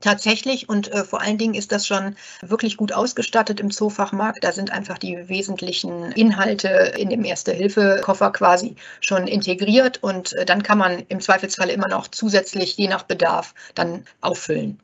Tatsächlich 0.00 0.68
und 0.68 0.92
äh, 0.92 1.04
vor 1.04 1.20
allen 1.20 1.38
Dingen 1.38 1.54
ist 1.54 1.72
das 1.72 1.86
schon 1.86 2.16
wirklich 2.42 2.76
gut 2.76 2.92
ausgestattet 2.92 3.60
im 3.60 3.70
Zoofachmarkt. 3.70 4.42
Da 4.42 4.52
sind 4.52 4.72
einfach 4.72 4.98
die 4.98 5.28
wesentlichen 5.28 6.12
Inhalte 6.12 6.94
in 6.98 7.10
dem 7.10 7.24
Erste-Hilfe-Koffer 7.24 8.30
quasi 8.30 8.76
schon 9.00 9.26
integriert 9.26 10.02
und 10.02 10.32
äh, 10.34 10.44
dann 10.44 10.62
kann 10.62 10.78
man 10.78 11.04
im 11.08 11.20
Zweifelsfall 11.20 11.70
immer 11.70 11.88
noch 11.88 12.08
zusätzlich, 12.08 12.76
je 12.76 12.88
nach 12.88 13.04
Bedarf, 13.04 13.54
dann 13.74 14.04
auffüllen. 14.20 14.78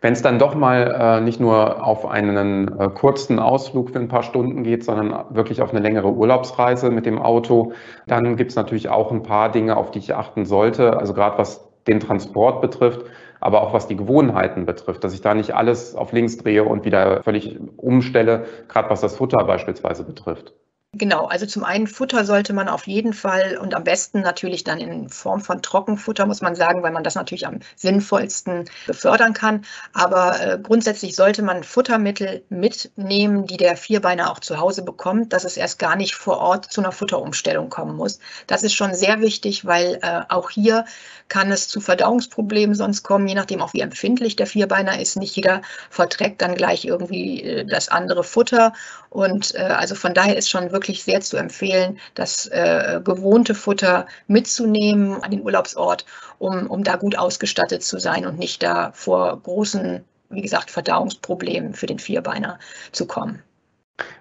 Wenn 0.00 0.12
es 0.12 0.22
dann 0.22 0.38
doch 0.38 0.54
mal 0.54 1.18
äh, 1.18 1.20
nicht 1.20 1.40
nur 1.40 1.84
auf 1.84 2.06
einen 2.06 2.78
äh, 2.78 2.88
kurzen 2.88 3.38
Ausflug 3.38 3.90
für 3.90 4.00
ein 4.00 4.08
paar 4.08 4.24
Stunden 4.24 4.64
geht, 4.64 4.84
sondern 4.84 5.34
wirklich 5.34 5.62
auf 5.62 5.70
eine 5.70 5.80
längere 5.80 6.12
Urlaubsreise 6.12 6.90
mit 6.90 7.06
dem 7.06 7.18
Auto, 7.20 7.72
dann 8.06 8.36
gibt 8.36 8.50
es 8.50 8.56
natürlich 8.56 8.88
auch 8.88 9.12
ein 9.12 9.22
paar 9.22 9.50
Dinge, 9.50 9.76
auf 9.76 9.90
die 9.92 10.00
ich 10.00 10.14
achten 10.14 10.44
sollte. 10.44 10.96
Also 10.96 11.14
gerade 11.14 11.38
was 11.38 11.68
den 11.86 12.00
Transport 12.00 12.60
betrifft, 12.60 13.02
aber 13.42 13.62
auch 13.62 13.72
was 13.72 13.88
die 13.88 13.96
Gewohnheiten 13.96 14.66
betrifft, 14.66 15.02
dass 15.02 15.14
ich 15.14 15.20
da 15.20 15.34
nicht 15.34 15.52
alles 15.52 15.96
auf 15.96 16.12
links 16.12 16.36
drehe 16.36 16.62
und 16.62 16.84
wieder 16.84 17.24
völlig 17.24 17.58
umstelle, 17.76 18.46
gerade 18.68 18.88
was 18.88 19.00
das 19.00 19.16
Futter 19.16 19.44
beispielsweise 19.44 20.04
betrifft. 20.04 20.54
Genau, 20.94 21.24
also 21.24 21.46
zum 21.46 21.64
einen 21.64 21.86
Futter 21.86 22.26
sollte 22.26 22.52
man 22.52 22.68
auf 22.68 22.86
jeden 22.86 23.14
Fall 23.14 23.56
und 23.56 23.72
am 23.72 23.82
besten 23.82 24.20
natürlich 24.20 24.62
dann 24.62 24.78
in 24.78 25.08
Form 25.08 25.40
von 25.40 25.62
Trockenfutter, 25.62 26.26
muss 26.26 26.42
man 26.42 26.54
sagen, 26.54 26.82
weil 26.82 26.92
man 26.92 27.02
das 27.02 27.14
natürlich 27.14 27.46
am 27.46 27.60
sinnvollsten 27.76 28.68
befördern 28.84 29.32
kann. 29.32 29.64
Aber 29.94 30.38
äh, 30.38 30.58
grundsätzlich 30.62 31.16
sollte 31.16 31.42
man 31.42 31.64
Futtermittel 31.64 32.44
mitnehmen, 32.50 33.46
die 33.46 33.56
der 33.56 33.78
Vierbeiner 33.78 34.30
auch 34.30 34.40
zu 34.40 34.58
Hause 34.58 34.82
bekommt, 34.82 35.32
dass 35.32 35.44
es 35.44 35.56
erst 35.56 35.78
gar 35.78 35.96
nicht 35.96 36.14
vor 36.14 36.36
Ort 36.36 36.70
zu 36.70 36.82
einer 36.82 36.92
Futterumstellung 36.92 37.70
kommen 37.70 37.96
muss. 37.96 38.18
Das 38.46 38.62
ist 38.62 38.74
schon 38.74 38.94
sehr 38.94 39.22
wichtig, 39.22 39.64
weil 39.64 39.98
äh, 40.02 40.20
auch 40.28 40.50
hier 40.50 40.84
kann 41.28 41.50
es 41.50 41.68
zu 41.68 41.80
Verdauungsproblemen 41.80 42.74
sonst 42.74 43.02
kommen, 43.02 43.26
je 43.26 43.34
nachdem 43.34 43.62
auch 43.62 43.72
wie 43.72 43.80
empfindlich 43.80 44.36
der 44.36 44.46
Vierbeiner 44.46 45.00
ist. 45.00 45.16
Nicht 45.16 45.36
jeder 45.36 45.62
verträgt 45.88 46.42
dann 46.42 46.54
gleich 46.54 46.84
irgendwie 46.84 47.42
äh, 47.42 47.64
das 47.64 47.88
andere 47.88 48.24
Futter. 48.24 48.74
Und 49.08 49.54
äh, 49.54 49.58
also 49.60 49.94
von 49.94 50.12
daher 50.14 50.36
ist 50.36 50.50
schon 50.50 50.70
wirklich 50.72 50.81
sehr 50.84 51.20
zu 51.20 51.36
empfehlen, 51.36 51.98
das 52.14 52.46
äh, 52.46 53.00
gewohnte 53.04 53.54
Futter 53.54 54.06
mitzunehmen 54.26 55.22
an 55.22 55.30
den 55.30 55.42
Urlaubsort, 55.42 56.04
um, 56.38 56.66
um 56.68 56.84
da 56.84 56.96
gut 56.96 57.16
ausgestattet 57.16 57.82
zu 57.82 57.98
sein 57.98 58.26
und 58.26 58.38
nicht 58.38 58.62
da 58.62 58.92
vor 58.92 59.40
großen, 59.42 60.04
wie 60.30 60.42
gesagt, 60.42 60.70
Verdauungsproblemen 60.70 61.74
für 61.74 61.86
den 61.86 61.98
Vierbeiner 61.98 62.58
zu 62.92 63.06
kommen. 63.06 63.42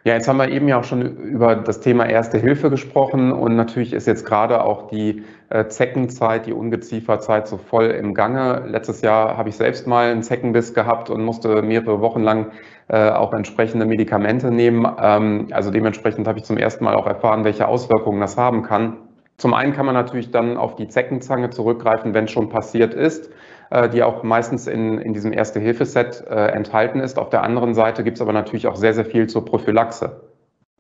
Ja, 0.04 0.14
jetzt 0.14 0.28
haben 0.28 0.38
wir 0.38 0.50
eben 0.50 0.68
ja 0.68 0.80
auch 0.80 0.84
schon 0.84 1.02
über 1.02 1.56
das 1.56 1.80
Thema 1.80 2.10
Erste 2.10 2.38
Hilfe 2.38 2.70
gesprochen 2.70 3.32
und 3.32 3.56
natürlich 3.56 3.94
ist 3.94 4.08
jetzt 4.08 4.26
gerade 4.26 4.64
auch 4.64 4.88
die 4.88 5.24
äh, 5.50 5.68
Zeckenzeit, 5.68 6.46
die 6.46 6.54
Ungezieferzeit 6.54 7.48
so 7.48 7.58
voll 7.58 7.86
im 7.86 8.14
Gange. 8.14 8.64
Letztes 8.68 9.02
Jahr 9.02 9.38
habe 9.38 9.50
ich 9.50 9.56
selbst 9.56 9.86
mal 9.88 10.12
einen 10.12 10.24
Zeckenbiss 10.24 10.74
gehabt 10.74 11.10
und 11.10 11.24
musste 11.24 11.62
mehrere 11.62 12.02
Wochen 12.02 12.22
lang 12.22 12.52
äh, 12.88 13.10
auch 13.10 13.34
entsprechende 13.34 13.86
Medikamente 13.86 14.52
nehmen. 14.52 14.88
Ähm, 15.00 15.48
also 15.52 15.72
dementsprechend 15.72 16.28
habe 16.28 16.40
ich 16.40 16.46
zum 16.46 16.58
ersten 16.58 16.84
Mal 16.84 16.96
auch 16.96 17.08
erfahren, 17.08 17.44
welche 17.44 17.68
Auswirkungen 17.68 18.22
das 18.22 18.38
haben 18.38 18.64
kann. 18.64 18.98
Zum 19.38 19.54
einen 19.56 19.74
kann 19.74 19.88
man 19.88 19.96
natürlich 19.96 20.30
dann 20.30 20.56
auf 20.56 20.76
die 20.76 20.88
Zeckenzange 20.88 21.50
zurückgreifen, 21.50 22.14
wenn 22.14 22.26
es 22.26 22.32
schon 22.32 22.50
passiert 22.50 22.94
ist. 22.94 23.32
Äh, 23.72 23.88
die 23.88 24.04
auch 24.04 24.22
meistens 24.22 24.68
in, 24.68 24.98
in 24.98 25.14
diesem 25.14 25.32
Erste-Hilfe-Set 25.32 26.26
äh, 26.30 26.48
enthalten 26.48 27.00
ist. 27.00 27.18
Auf 27.18 27.30
der 27.30 27.42
anderen 27.44 27.74
Seite 27.74 28.04
gibt 28.04 28.18
es 28.18 28.22
aber 28.22 28.34
natürlich 28.34 28.68
auch 28.68 28.76
sehr, 28.76 28.94
sehr 28.94 29.06
viel 29.06 29.28
zur 29.28 29.46
Prophylaxe. 29.46 30.20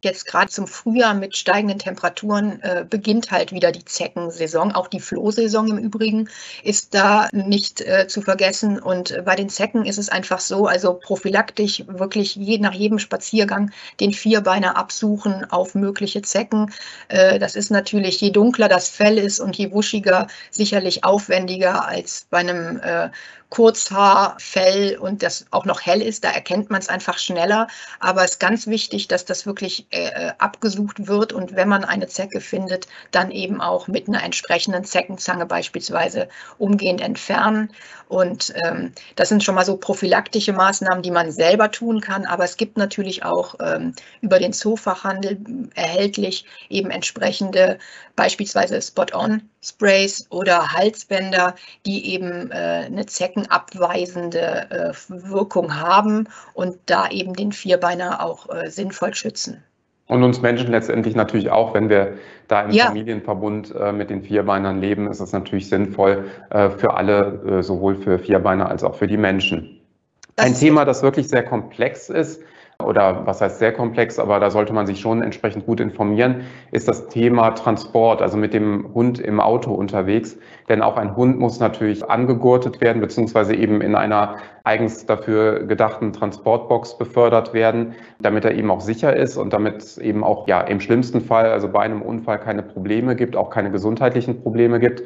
Jetzt 0.03 0.25
gerade 0.25 0.49
zum 0.49 0.65
Frühjahr 0.65 1.13
mit 1.13 1.37
steigenden 1.37 1.77
Temperaturen 1.77 2.59
äh, 2.63 2.83
beginnt 2.89 3.29
halt 3.29 3.51
wieder 3.51 3.71
die 3.71 3.85
Zeckensaison. 3.85 4.71
Auch 4.71 4.87
die 4.87 4.99
Flohsaison 4.99 5.67
im 5.67 5.77
Übrigen 5.77 6.27
ist 6.63 6.95
da 6.95 7.27
nicht 7.33 7.81
äh, 7.81 8.07
zu 8.07 8.23
vergessen. 8.23 8.79
Und 8.79 9.23
bei 9.25 9.35
den 9.35 9.49
Zecken 9.49 9.85
ist 9.85 9.99
es 9.99 10.09
einfach 10.09 10.39
so, 10.39 10.65
also 10.65 10.95
prophylaktisch 10.95 11.83
wirklich 11.87 12.35
je, 12.35 12.57
nach 12.57 12.73
jedem 12.73 12.97
Spaziergang 12.97 13.69
den 13.99 14.11
Vierbeiner 14.11 14.75
absuchen 14.75 15.45
auf 15.51 15.75
mögliche 15.75 16.23
Zecken. 16.23 16.73
Äh, 17.07 17.37
das 17.37 17.55
ist 17.55 17.69
natürlich, 17.69 18.19
je 18.21 18.31
dunkler 18.31 18.69
das 18.69 18.89
Fell 18.89 19.19
ist 19.19 19.39
und 19.39 19.55
je 19.55 19.71
wuschiger, 19.71 20.25
sicherlich 20.49 21.03
aufwendiger 21.03 21.87
als 21.87 22.25
bei 22.31 22.39
einem 22.39 22.81
äh, 23.51 23.55
Kurzhaarfell 23.55 24.97
und 24.97 25.23
das 25.23 25.45
auch 25.51 25.65
noch 25.65 25.81
hell 25.81 26.01
ist, 26.01 26.23
da 26.23 26.31
erkennt 26.31 26.69
man 26.69 26.81
es 26.81 26.89
einfach 26.89 27.17
schneller. 27.17 27.67
Aber 27.99 28.23
es 28.23 28.31
ist 28.31 28.39
ganz 28.39 28.67
wichtig, 28.67 29.07
dass 29.07 29.25
das 29.25 29.45
wirklich 29.45 29.85
äh, 29.91 30.07
äh, 30.07 30.31
abgesucht 30.37 31.07
wird 31.07 31.33
und 31.33 31.55
wenn 31.55 31.67
man 31.67 31.83
eine 31.83 32.07
Zecke 32.07 32.41
findet, 32.41 32.87
dann 33.11 33.31
eben 33.31 33.61
auch 33.61 33.87
mit 33.87 34.07
einer 34.07 34.23
entsprechenden 34.23 34.85
Zeckenzange 34.85 35.45
beispielsweise 35.45 36.29
umgehend 36.57 37.01
entfernen. 37.01 37.71
Und 38.07 38.53
ähm, 38.65 38.91
das 39.15 39.29
sind 39.29 39.41
schon 39.41 39.55
mal 39.55 39.63
so 39.63 39.77
prophylaktische 39.77 40.51
Maßnahmen, 40.51 41.01
die 41.01 41.11
man 41.11 41.31
selber 41.31 41.71
tun 41.71 42.01
kann. 42.01 42.25
Aber 42.25 42.43
es 42.43 42.57
gibt 42.57 42.77
natürlich 42.77 43.23
auch 43.23 43.55
ähm, 43.61 43.93
über 44.21 44.37
den 44.37 44.51
Zoofachhandel 44.51 45.37
erhältlich 45.75 46.45
eben 46.69 46.91
entsprechende 46.91 47.79
beispielsweise 48.17 48.81
Spot-on-Sprays 48.81 50.27
oder 50.29 50.73
Halsbänder, 50.73 51.55
die 51.85 52.13
eben 52.13 52.51
äh, 52.51 52.83
eine 52.85 53.05
zeckenabweisende 53.41 54.69
äh, 54.69 54.93
Wirkung 55.09 55.79
haben 55.79 56.27
und 56.53 56.77
da 56.85 57.09
eben 57.09 57.33
den 57.33 57.51
Vierbeiner 57.51 58.23
auch 58.23 58.49
äh, 58.49 58.69
sinnvoll 58.69 59.13
schützen. 59.13 59.63
Und 60.07 60.23
uns 60.23 60.41
Menschen 60.41 60.71
letztendlich 60.71 61.15
natürlich 61.15 61.49
auch, 61.51 61.73
wenn 61.73 61.89
wir 61.89 62.17
da 62.49 62.63
im 62.63 62.71
ja. 62.71 62.87
Familienverbund 62.87 63.73
äh, 63.73 63.93
mit 63.93 64.09
den 64.09 64.23
Vierbeinern 64.23 64.81
leben, 64.81 65.09
ist 65.09 65.21
es 65.21 65.31
natürlich 65.31 65.69
sinnvoll 65.69 66.25
für 66.49 66.95
alle, 66.95 67.63
sowohl 67.63 67.95
für 67.95 68.19
Vierbeiner 68.19 68.67
als 68.67 68.83
auch 68.83 68.95
für 68.95 69.07
die 69.07 69.15
Menschen. 69.15 69.79
Das 70.35 70.47
Ein 70.47 70.53
Thema, 70.55 70.83
das 70.83 71.01
wirklich 71.01 71.29
sehr 71.29 71.43
komplex 71.43 72.09
ist, 72.09 72.41
oder 72.85 73.25
was 73.25 73.41
heißt 73.41 73.59
sehr 73.59 73.73
komplex, 73.73 74.19
aber 74.19 74.39
da 74.39 74.49
sollte 74.49 74.73
man 74.73 74.85
sich 74.85 74.99
schon 74.99 75.21
entsprechend 75.21 75.65
gut 75.65 75.79
informieren, 75.79 76.41
ist 76.71 76.87
das 76.87 77.07
Thema 77.07 77.51
Transport, 77.51 78.21
also 78.21 78.37
mit 78.37 78.53
dem 78.53 78.93
Hund 78.93 79.19
im 79.19 79.39
Auto 79.39 79.73
unterwegs. 79.73 80.37
Denn 80.69 80.81
auch 80.81 80.97
ein 80.97 81.15
Hund 81.15 81.39
muss 81.39 81.59
natürlich 81.59 82.09
angegurtet 82.09 82.81
werden, 82.81 83.01
beziehungsweise 83.01 83.55
eben 83.55 83.81
in 83.81 83.95
einer 83.95 84.37
eigens 84.63 85.05
dafür 85.05 85.63
gedachten 85.65 86.13
Transportbox 86.13 86.97
befördert 86.97 87.53
werden, 87.53 87.95
damit 88.19 88.45
er 88.45 88.53
eben 88.53 88.69
auch 88.69 88.81
sicher 88.81 89.15
ist 89.15 89.37
und 89.37 89.53
damit 89.53 89.77
es 89.77 89.97
eben 89.97 90.23
auch 90.23 90.47
ja 90.47 90.61
im 90.61 90.79
schlimmsten 90.79 91.21
Fall, 91.21 91.51
also 91.51 91.67
bei 91.67 91.81
einem 91.81 92.01
Unfall 92.01 92.39
keine 92.39 92.61
Probleme 92.61 93.15
gibt, 93.15 93.35
auch 93.35 93.49
keine 93.49 93.71
gesundheitlichen 93.71 94.41
Probleme 94.41 94.79
gibt. 94.79 95.03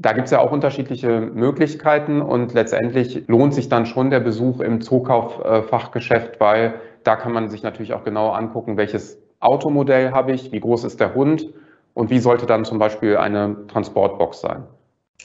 Da 0.00 0.12
gibt 0.12 0.26
es 0.26 0.30
ja 0.30 0.38
auch 0.38 0.52
unterschiedliche 0.52 1.20
Möglichkeiten 1.20 2.22
und 2.22 2.54
letztendlich 2.54 3.26
lohnt 3.26 3.54
sich 3.54 3.68
dann 3.68 3.84
schon 3.84 4.10
der 4.10 4.20
Besuch 4.20 4.60
im 4.60 4.80
Zukauffachgeschäft, 4.80 6.38
weil 6.38 6.74
da 7.08 7.16
kann 7.16 7.32
man 7.32 7.48
sich 7.48 7.62
natürlich 7.62 7.94
auch 7.94 8.04
genau 8.04 8.32
angucken, 8.32 8.76
welches 8.76 9.18
Automodell 9.40 10.12
habe 10.12 10.32
ich, 10.32 10.52
wie 10.52 10.60
groß 10.60 10.84
ist 10.84 11.00
der 11.00 11.14
Hund 11.14 11.48
und 11.94 12.10
wie 12.10 12.18
sollte 12.18 12.44
dann 12.44 12.66
zum 12.66 12.78
Beispiel 12.78 13.16
eine 13.16 13.66
Transportbox 13.66 14.42
sein. 14.42 14.64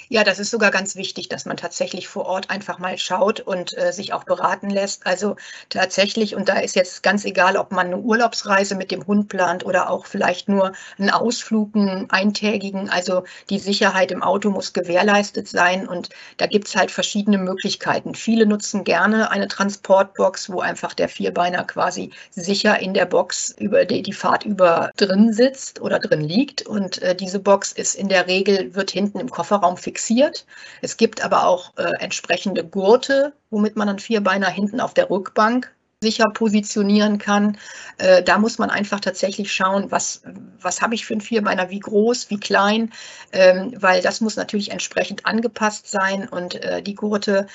Ja, 0.09 0.23
das 0.23 0.37
ist 0.37 0.51
sogar 0.51 0.69
ganz 0.69 0.95
wichtig, 0.95 1.27
dass 1.29 1.45
man 1.45 1.57
tatsächlich 1.57 2.07
vor 2.07 2.25
Ort 2.25 2.49
einfach 2.49 2.77
mal 2.77 2.97
schaut 2.99 3.39
und 3.39 3.75
äh, 3.77 3.91
sich 3.91 4.13
auch 4.13 4.25
beraten 4.25 4.69
lässt. 4.69 5.07
Also 5.07 5.37
tatsächlich, 5.69 6.35
und 6.35 6.49
da 6.49 6.59
ist 6.59 6.75
jetzt 6.75 7.01
ganz 7.03 7.25
egal, 7.25 7.57
ob 7.57 7.71
man 7.71 7.87
eine 7.87 7.97
Urlaubsreise 7.97 8.75
mit 8.75 8.91
dem 8.91 9.07
Hund 9.07 9.27
plant 9.29 9.65
oder 9.65 9.89
auch 9.89 10.05
vielleicht 10.05 10.49
nur 10.49 10.73
einen 10.99 11.09
Ausflug, 11.09 11.75
einen 11.75 12.09
eintägigen. 12.11 12.89
Also 12.89 13.23
die 13.49 13.59
Sicherheit 13.59 14.11
im 14.11 14.21
Auto 14.23 14.49
muss 14.51 14.73
gewährleistet 14.73 15.47
sein 15.47 15.87
und 15.87 16.09
da 16.37 16.45
gibt 16.47 16.67
es 16.67 16.75
halt 16.75 16.91
verschiedene 16.91 17.37
Möglichkeiten. 17.37 18.13
Viele 18.13 18.45
nutzen 18.45 18.83
gerne 18.83 19.31
eine 19.31 19.47
Transportbox, 19.47 20.51
wo 20.51 20.59
einfach 20.59 20.93
der 20.93 21.09
Vierbeiner 21.09 21.63
quasi 21.63 22.11
sicher 22.31 22.79
in 22.79 22.93
der 22.93 23.05
Box 23.05 23.55
über 23.57 23.85
die, 23.85 24.01
die 24.03 24.13
Fahrt 24.13 24.45
über 24.45 24.91
drin 24.97 25.33
sitzt 25.33 25.81
oder 25.81 25.99
drin 25.99 26.21
liegt. 26.21 26.67
Und 26.67 27.01
äh, 27.01 27.15
diese 27.15 27.39
Box 27.39 27.71
ist 27.71 27.95
in 27.95 28.09
der 28.09 28.27
Regel, 28.27 28.75
wird 28.75 28.91
hinten 28.91 29.19
im 29.19 29.29
Kofferraum 29.29 29.77
fixiert. 29.83 30.45
Es 30.81 30.97
gibt 30.97 31.23
aber 31.23 31.45
auch 31.45 31.77
äh, 31.77 31.91
entsprechende 31.99 32.63
Gurte, 32.65 33.33
womit 33.49 33.75
man 33.75 33.87
dann 33.87 33.99
Vierbeiner 33.99 34.49
hinten 34.49 34.79
auf 34.79 34.93
der 34.93 35.09
Rückbank 35.09 35.73
sicher 36.03 36.25
positionieren 36.33 37.17
kann. 37.17 37.57
Äh, 37.97 38.21
da 38.21 38.37
muss 38.37 38.59
man 38.59 38.69
einfach 38.69 38.99
tatsächlich 38.99 39.51
schauen, 39.51 39.91
was, 39.91 40.21
was 40.61 40.81
habe 40.81 40.93
ich 40.95 41.05
für 41.05 41.13
einen 41.13 41.21
Vierbeiner, 41.21 41.69
wie 41.69 41.79
groß, 41.79 42.29
wie 42.29 42.39
klein, 42.39 42.91
ähm, 43.31 43.73
weil 43.77 44.01
das 44.01 44.21
muss 44.21 44.35
natürlich 44.35 44.71
entsprechend 44.71 45.25
angepasst 45.25 45.89
sein 45.89 46.27
und 46.27 46.55
äh, 46.55 46.81
die 46.81 46.95
Gurte 46.95 47.47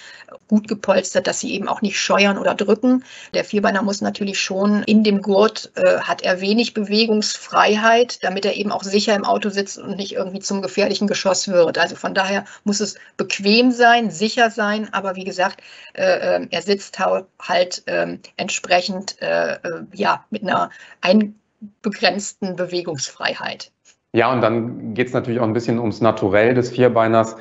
gut 0.49 0.67
gepolstert, 0.69 1.27
dass 1.27 1.41
sie 1.41 1.53
eben 1.53 1.69
auch 1.69 1.83
nicht 1.83 2.01
scheuern 2.01 2.39
oder 2.39 2.55
drücken. 2.55 3.05
Der 3.35 3.45
Vierbeiner 3.45 3.83
muss 3.83 4.01
natürlich 4.01 4.41
schon 4.41 4.83
in 4.85 5.05
dem 5.05 5.23
Gurt, 5.23 5.71
äh, 5.77 6.01
hat 6.01 6.23
er 6.23 6.41
wenig 6.41 6.75
Bewegungsfreiheit, 6.75 8.25
damit 8.25 8.45
er 8.45 8.55
eben 8.55 8.73
auch 8.73 8.83
sicher 8.83 9.15
im 9.15 9.25
Auto 9.25 9.51
sitzt 9.51 9.79
und 9.79 9.97
nicht 9.97 10.13
irgendwie 10.13 10.41
zum 10.41 10.63
gefährlichen 10.63 11.07
Geschoss 11.07 11.49
wird. 11.49 11.79
Also 11.79 11.97
von 11.97 12.15
daher 12.15 12.45
muss 12.65 12.81
es 12.81 12.97
bequem 13.17 13.71
sein, 13.73 14.11
sicher 14.11 14.51
sein, 14.51 14.93
aber 14.93 15.17
wie 15.17 15.25
gesagt, 15.25 15.61
äh, 15.95 16.37
äh 16.37 16.47
er 16.51 16.63
sitzt 16.63 16.99
halt 16.99 17.83
ähm, 17.87 18.21
entsprechend 18.39 19.21
äh, 19.21 19.55
äh, 19.55 19.59
ja, 19.93 20.25
mit 20.31 20.43
einer 20.43 20.71
einbegrenzten 21.01 22.57
Bewegungsfreiheit. 22.57 23.71
Ja, 24.13 24.33
und 24.33 24.41
dann 24.41 24.95
geht 24.95 25.09
es 25.09 25.13
natürlich 25.13 25.41
auch 25.41 25.47
ein 25.47 25.53
bisschen 25.53 25.79
ums 25.79 26.01
Naturell 26.01 26.55
des 26.55 26.71
Vierbeiners. 26.71 27.37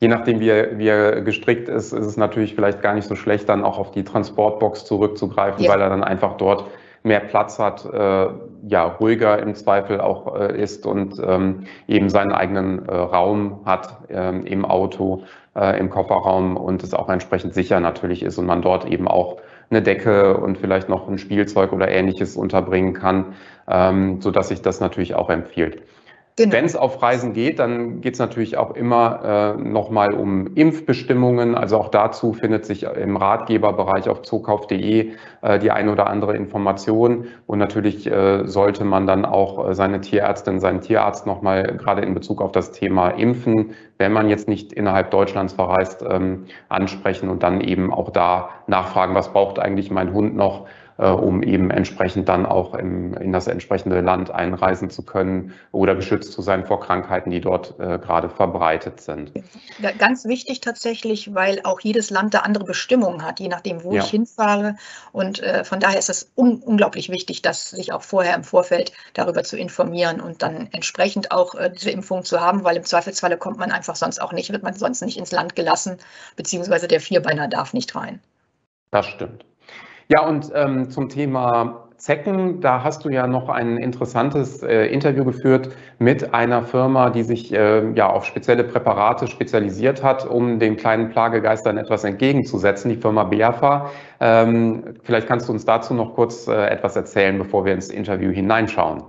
Je 0.00 0.08
nachdem, 0.08 0.40
wie 0.40 0.48
er, 0.48 0.78
wie 0.78 0.88
er 0.88 1.22
gestrickt 1.22 1.68
ist, 1.68 1.92
ist 1.92 2.06
es 2.06 2.16
natürlich 2.16 2.54
vielleicht 2.54 2.82
gar 2.82 2.94
nicht 2.94 3.06
so 3.06 3.16
schlecht, 3.16 3.48
dann 3.48 3.64
auch 3.64 3.78
auf 3.78 3.90
die 3.90 4.04
Transportbox 4.04 4.84
zurückzugreifen, 4.84 5.64
ja. 5.64 5.70
weil 5.70 5.80
er 5.80 5.90
dann 5.90 6.04
einfach 6.04 6.36
dort 6.36 6.66
mehr 7.02 7.20
Platz 7.20 7.58
hat, 7.58 7.84
äh, 7.86 8.26
ja, 8.68 8.84
ruhiger 8.84 9.38
im 9.38 9.54
Zweifel 9.54 10.00
auch 10.00 10.38
äh, 10.38 10.60
ist 10.60 10.86
und 10.86 11.20
ähm, 11.24 11.64
eben 11.88 12.10
seinen 12.10 12.32
eigenen 12.32 12.86
äh, 12.86 12.94
Raum 12.94 13.60
hat 13.64 14.02
ähm, 14.10 14.44
im 14.44 14.64
Auto, 14.64 15.24
äh, 15.56 15.78
im 15.78 15.90
Kofferraum 15.90 16.56
und 16.56 16.82
es 16.82 16.94
auch 16.94 17.08
entsprechend 17.08 17.54
sicher 17.54 17.80
natürlich 17.80 18.22
ist 18.22 18.38
und 18.38 18.46
man 18.46 18.62
dort 18.62 18.86
eben 18.86 19.08
auch 19.08 19.38
eine 19.70 19.82
Decke 19.82 20.36
und 20.36 20.58
vielleicht 20.58 20.88
noch 20.88 21.08
ein 21.08 21.18
Spielzeug 21.18 21.72
oder 21.72 21.88
ähnliches 21.88 22.36
unterbringen 22.36 22.92
kann, 22.92 23.34
ähm, 23.68 24.20
sodass 24.20 24.48
sich 24.48 24.62
das 24.62 24.80
natürlich 24.80 25.14
auch 25.14 25.30
empfiehlt. 25.30 25.82
Genau. 26.40 26.54
Wenn 26.54 26.64
es 26.64 26.74
auf 26.74 27.02
Reisen 27.02 27.34
geht, 27.34 27.58
dann 27.58 28.00
geht 28.00 28.14
es 28.14 28.18
natürlich 28.18 28.56
auch 28.56 28.74
immer 28.74 29.56
äh, 29.58 29.62
nochmal 29.62 30.14
um 30.14 30.54
Impfbestimmungen. 30.54 31.54
Also 31.54 31.76
auch 31.76 31.88
dazu 31.88 32.32
findet 32.32 32.64
sich 32.64 32.84
im 32.84 33.18
Ratgeberbereich 33.18 34.08
auf 34.08 34.22
zookauf.de 34.22 35.12
äh, 35.42 35.58
die 35.58 35.70
eine 35.70 35.92
oder 35.92 36.06
andere 36.06 36.34
Information. 36.34 37.26
Und 37.46 37.58
natürlich 37.58 38.10
äh, 38.10 38.46
sollte 38.46 38.84
man 38.84 39.06
dann 39.06 39.26
auch 39.26 39.68
äh, 39.68 39.74
seine 39.74 40.00
Tierärztin, 40.00 40.60
seinen 40.60 40.80
Tierarzt 40.80 41.26
nochmal 41.26 41.76
gerade 41.76 42.00
in 42.00 42.14
Bezug 42.14 42.40
auf 42.40 42.52
das 42.52 42.72
Thema 42.72 43.10
Impfen, 43.10 43.74
wenn 43.98 44.12
man 44.12 44.30
jetzt 44.30 44.48
nicht 44.48 44.72
innerhalb 44.72 45.10
Deutschlands 45.10 45.52
verreist, 45.52 46.02
ähm, 46.08 46.46
ansprechen 46.70 47.28
und 47.28 47.42
dann 47.42 47.60
eben 47.60 47.92
auch 47.92 48.08
da 48.08 48.48
nachfragen, 48.66 49.14
was 49.14 49.30
braucht 49.30 49.58
eigentlich 49.58 49.90
mein 49.90 50.14
Hund 50.14 50.36
noch 50.36 50.66
um 51.06 51.42
eben 51.42 51.70
entsprechend 51.70 52.28
dann 52.28 52.46
auch 52.46 52.74
im, 52.74 53.14
in 53.14 53.32
das 53.32 53.46
entsprechende 53.46 54.00
Land 54.00 54.30
einreisen 54.30 54.90
zu 54.90 55.02
können 55.02 55.54
oder 55.72 55.94
geschützt 55.94 56.32
zu 56.32 56.42
sein 56.42 56.66
vor 56.66 56.80
Krankheiten, 56.80 57.30
die 57.30 57.40
dort 57.40 57.78
äh, 57.78 57.98
gerade 57.98 58.28
verbreitet 58.28 59.00
sind. 59.00 59.32
Ganz 59.98 60.24
wichtig 60.26 60.60
tatsächlich, 60.60 61.34
weil 61.34 61.60
auch 61.64 61.80
jedes 61.80 62.10
Land 62.10 62.34
da 62.34 62.40
andere 62.40 62.64
Bestimmungen 62.64 63.24
hat, 63.24 63.40
je 63.40 63.48
nachdem, 63.48 63.82
wo 63.84 63.92
ja. 63.92 64.02
ich 64.02 64.10
hinfahre. 64.10 64.76
Und 65.12 65.42
äh, 65.42 65.64
von 65.64 65.80
daher 65.80 65.98
ist 65.98 66.10
es 66.10 66.30
un 66.36 66.62
unglaublich 66.62 67.10
wichtig, 67.10 67.42
dass 67.42 67.70
sich 67.70 67.92
auch 67.92 68.02
vorher 68.02 68.34
im 68.34 68.44
Vorfeld 68.44 68.92
darüber 69.14 69.42
zu 69.42 69.56
informieren 69.56 70.20
und 70.20 70.42
dann 70.42 70.68
entsprechend 70.72 71.32
auch 71.32 71.54
äh, 71.54 71.70
diese 71.70 71.90
Impfung 71.90 72.24
zu 72.24 72.40
haben, 72.40 72.64
weil 72.64 72.76
im 72.76 72.84
Zweifelsfalle 72.84 73.38
kommt 73.38 73.58
man 73.58 73.70
einfach 73.70 73.96
sonst 73.96 74.20
auch 74.20 74.32
nicht, 74.32 74.52
wird 74.52 74.62
man 74.62 74.74
sonst 74.74 75.02
nicht 75.02 75.18
ins 75.18 75.32
Land 75.32 75.56
gelassen, 75.56 75.96
beziehungsweise 76.36 76.88
der 76.88 77.00
Vierbeiner 77.00 77.48
darf 77.48 77.72
nicht 77.72 77.94
rein. 77.94 78.20
Das 78.90 79.06
stimmt. 79.06 79.44
Ja, 80.10 80.26
und 80.26 80.50
ähm, 80.56 80.90
zum 80.90 81.08
Thema 81.08 81.86
Zecken, 81.96 82.60
da 82.60 82.82
hast 82.82 83.04
du 83.04 83.10
ja 83.10 83.28
noch 83.28 83.48
ein 83.48 83.76
interessantes 83.76 84.60
äh, 84.60 84.86
Interview 84.86 85.24
geführt 85.24 85.68
mit 86.00 86.34
einer 86.34 86.64
Firma, 86.64 87.10
die 87.10 87.22
sich 87.22 87.52
äh, 87.52 87.92
ja 87.92 88.08
auf 88.08 88.24
spezielle 88.24 88.64
Präparate 88.64 89.28
spezialisiert 89.28 90.02
hat, 90.02 90.26
um 90.26 90.58
den 90.58 90.76
kleinen 90.76 91.10
Plagegeistern 91.10 91.78
etwas 91.78 92.02
entgegenzusetzen, 92.02 92.90
die 92.90 92.96
Firma 92.96 93.22
BAFA. 93.22 93.88
Ähm, 94.18 94.96
vielleicht 95.04 95.28
kannst 95.28 95.48
du 95.48 95.52
uns 95.52 95.64
dazu 95.64 95.94
noch 95.94 96.16
kurz 96.16 96.48
äh, 96.48 96.54
etwas 96.54 96.96
erzählen, 96.96 97.38
bevor 97.38 97.64
wir 97.64 97.72
ins 97.72 97.88
Interview 97.88 98.32
hineinschauen. 98.32 99.04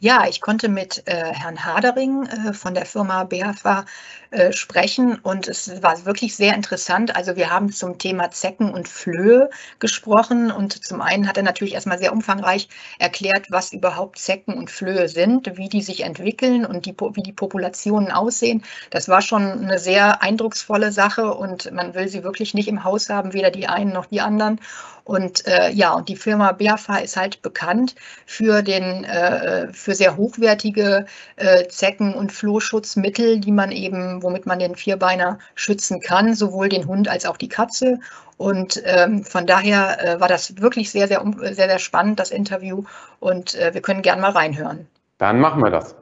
Ja, 0.00 0.24
ich 0.28 0.40
konnte 0.40 0.68
mit 0.68 1.02
äh, 1.06 1.32
Herrn 1.32 1.64
Hadering 1.64 2.26
äh, 2.26 2.52
von 2.52 2.74
der 2.74 2.86
Firma 2.86 3.24
BHFA 3.24 3.84
äh, 4.30 4.52
sprechen 4.52 5.18
und 5.22 5.48
es 5.48 5.82
war 5.82 6.04
wirklich 6.04 6.36
sehr 6.36 6.54
interessant. 6.54 7.14
Also 7.14 7.36
wir 7.36 7.50
haben 7.50 7.72
zum 7.72 7.98
Thema 7.98 8.30
Zecken 8.30 8.72
und 8.72 8.88
Flöhe 8.88 9.50
gesprochen 9.78 10.50
und 10.50 10.84
zum 10.84 11.00
einen 11.00 11.28
hat 11.28 11.36
er 11.36 11.42
natürlich 11.42 11.74
erstmal 11.74 11.98
sehr 11.98 12.12
umfangreich 12.12 12.68
erklärt, 12.98 13.46
was 13.50 13.72
überhaupt 13.72 14.18
Zecken 14.18 14.54
und 14.54 14.70
Flöhe 14.70 15.08
sind, 15.08 15.56
wie 15.56 15.68
die 15.68 15.82
sich 15.82 16.02
entwickeln 16.02 16.66
und 16.66 16.86
die, 16.86 16.94
wie 17.14 17.22
die 17.22 17.32
Populationen 17.32 18.10
aussehen. 18.10 18.62
Das 18.90 19.08
war 19.08 19.22
schon 19.22 19.42
eine 19.42 19.78
sehr 19.78 20.22
eindrucksvolle 20.22 20.92
Sache 20.92 21.32
und 21.34 21.70
man 21.72 21.94
will 21.94 22.08
sie 22.08 22.24
wirklich 22.24 22.54
nicht 22.54 22.68
im 22.68 22.84
Haus 22.84 23.08
haben, 23.08 23.32
weder 23.32 23.50
die 23.50 23.68
einen 23.68 23.92
noch 23.92 24.06
die 24.06 24.20
anderen. 24.20 24.60
Und 25.06 25.46
äh, 25.46 25.70
ja, 25.70 25.94
und 25.94 26.08
die 26.08 26.16
Firma 26.16 26.50
BAFA 26.50 26.96
ist 26.96 27.16
halt 27.16 27.40
bekannt 27.40 27.94
für 28.26 28.62
den 28.62 29.04
äh, 29.04 29.72
für 29.72 29.94
sehr 29.94 30.16
hochwertige 30.16 31.06
äh, 31.36 31.68
Zecken- 31.68 32.12
und 32.14 32.32
Flohschutzmittel, 32.32 33.38
die 33.38 33.52
man 33.52 33.70
eben, 33.70 34.15
womit 34.22 34.46
man 34.46 34.58
den 34.58 34.76
Vierbeiner 34.76 35.38
schützen 35.54 36.00
kann, 36.00 36.34
sowohl 36.34 36.68
den 36.68 36.86
Hund 36.86 37.08
als 37.08 37.26
auch 37.26 37.36
die 37.36 37.48
Katze. 37.48 38.00
Und 38.36 38.82
ähm, 38.84 39.24
von 39.24 39.46
daher 39.46 40.04
äh, 40.04 40.20
war 40.20 40.28
das 40.28 40.60
wirklich 40.60 40.90
sehr, 40.90 41.08
sehr, 41.08 41.24
sehr, 41.40 41.54
sehr 41.54 41.78
spannend, 41.78 42.20
das 42.20 42.30
Interview. 42.30 42.84
Und 43.20 43.54
äh, 43.54 43.72
wir 43.74 43.80
können 43.80 44.02
gerne 44.02 44.22
mal 44.22 44.32
reinhören. 44.32 44.86
Dann 45.18 45.40
machen 45.40 45.62
wir 45.62 45.70
das. 45.70 45.94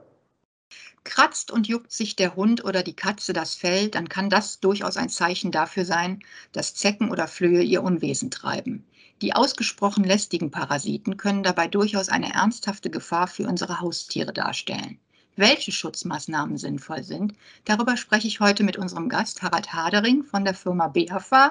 Kratzt 1.04 1.50
und 1.50 1.68
juckt 1.68 1.92
sich 1.92 2.16
der 2.16 2.34
Hund 2.34 2.64
oder 2.64 2.82
die 2.82 2.96
Katze 2.96 3.34
das 3.34 3.54
Fell, 3.54 3.88
dann 3.88 4.08
kann 4.08 4.30
das 4.30 4.60
durchaus 4.60 4.96
ein 4.96 5.10
Zeichen 5.10 5.52
dafür 5.52 5.84
sein, 5.84 6.20
dass 6.52 6.74
Zecken 6.74 7.10
oder 7.10 7.28
Flöhe 7.28 7.62
ihr 7.62 7.82
Unwesen 7.82 8.30
treiben. 8.30 8.86
Die 9.20 9.34
ausgesprochen 9.34 10.02
lästigen 10.02 10.50
Parasiten 10.50 11.16
können 11.16 11.42
dabei 11.42 11.68
durchaus 11.68 12.08
eine 12.08 12.32
ernsthafte 12.32 12.90
Gefahr 12.90 13.28
für 13.28 13.46
unsere 13.46 13.80
Haustiere 13.80 14.32
darstellen. 14.32 14.98
Welche 15.36 15.72
Schutzmaßnahmen 15.72 16.58
sinnvoll 16.58 17.02
sind, 17.02 17.34
darüber 17.64 17.96
spreche 17.96 18.28
ich 18.28 18.38
heute 18.38 18.62
mit 18.62 18.76
unserem 18.76 19.08
Gast 19.08 19.42
Harald 19.42 19.72
Hadering 19.72 20.22
von 20.22 20.44
der 20.44 20.54
Firma 20.54 20.86
BAFA. 20.86 21.50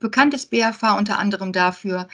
Bekannt 0.00 0.34
ist 0.34 0.50
BAFA 0.50 0.98
unter 0.98 1.18
anderem 1.18 1.52
dafür, 1.52 2.08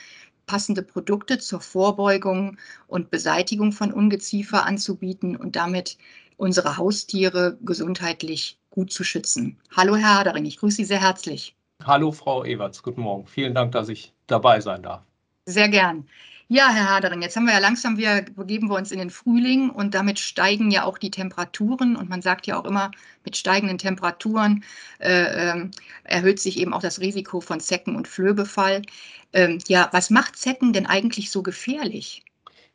passende 0.47 0.83
Produkte 0.83 1.39
zur 1.39 1.63
Vorbeugung 1.63 2.59
und 2.89 3.11
Beseitigung 3.11 3.73
von 3.73 3.91
Ungeziefer 3.91 4.67
anzubieten 4.67 5.35
und 5.35 5.57
damit 5.57 5.97
unsere 6.37 6.77
Haustiere 6.77 7.57
gesundheitlich 7.63 8.59
gut 8.69 8.93
zu 8.93 9.03
schützen. 9.03 9.57
Hallo 9.75 9.97
Herr 9.97 10.19
Hadering, 10.19 10.45
ich 10.45 10.59
grüße 10.59 10.77
Sie 10.77 10.85
sehr 10.85 11.01
herzlich. 11.01 11.57
Hallo, 11.85 12.13
Frau 12.13 12.45
Ewerts, 12.45 12.83
guten 12.83 13.01
Morgen. 13.01 13.27
Vielen 13.27 13.55
Dank, 13.55 13.73
dass 13.73 13.89
ich 13.89 14.13
dabei 14.27 14.61
sein 14.61 14.83
darf. 14.83 15.03
Sehr 15.47 15.69
gern. 15.69 16.07
Ja, 16.55 16.69
Herr 16.71 16.91
Hadering, 16.91 17.23
jetzt 17.23 17.35
haben 17.35 17.47
wir 17.47 17.55
ja 17.55 17.61
langsam 17.61 17.97
wieder, 17.97 18.21
begeben 18.21 18.69
wir 18.69 18.77
uns 18.77 18.93
in 18.93 18.99
den 18.99 19.09
Frühling 19.09 19.71
und 19.71 19.95
damit 19.95 20.19
steigen 20.19 20.71
ja 20.71 20.85
auch 20.85 20.99
die 20.99 21.11
Temperaturen 21.11 21.97
und 21.97 22.11
man 22.11 22.21
sagt 22.21 22.47
ja 22.47 22.61
auch 22.61 22.67
immer, 22.67 22.91
mit 23.25 23.39
steigenden 23.39 23.79
Temperaturen 23.79 24.63
äh, 25.01 25.53
äh, 25.63 25.71
erhöht 26.05 26.41
sich 26.41 26.59
eben 26.59 26.75
auch 26.75 26.83
das 26.83 27.01
Risiko 27.01 27.41
von 27.41 27.59
Zecken- 27.59 27.97
und 27.97 28.07
Flöbefall. 28.07 28.83
Ähm, 29.33 29.61
ja, 29.67 29.89
was 29.93 30.11
macht 30.11 30.37
Zecken 30.37 30.75
denn 30.75 30.85
eigentlich 30.85 31.31
so 31.31 31.43
gefährlich? 31.43 32.23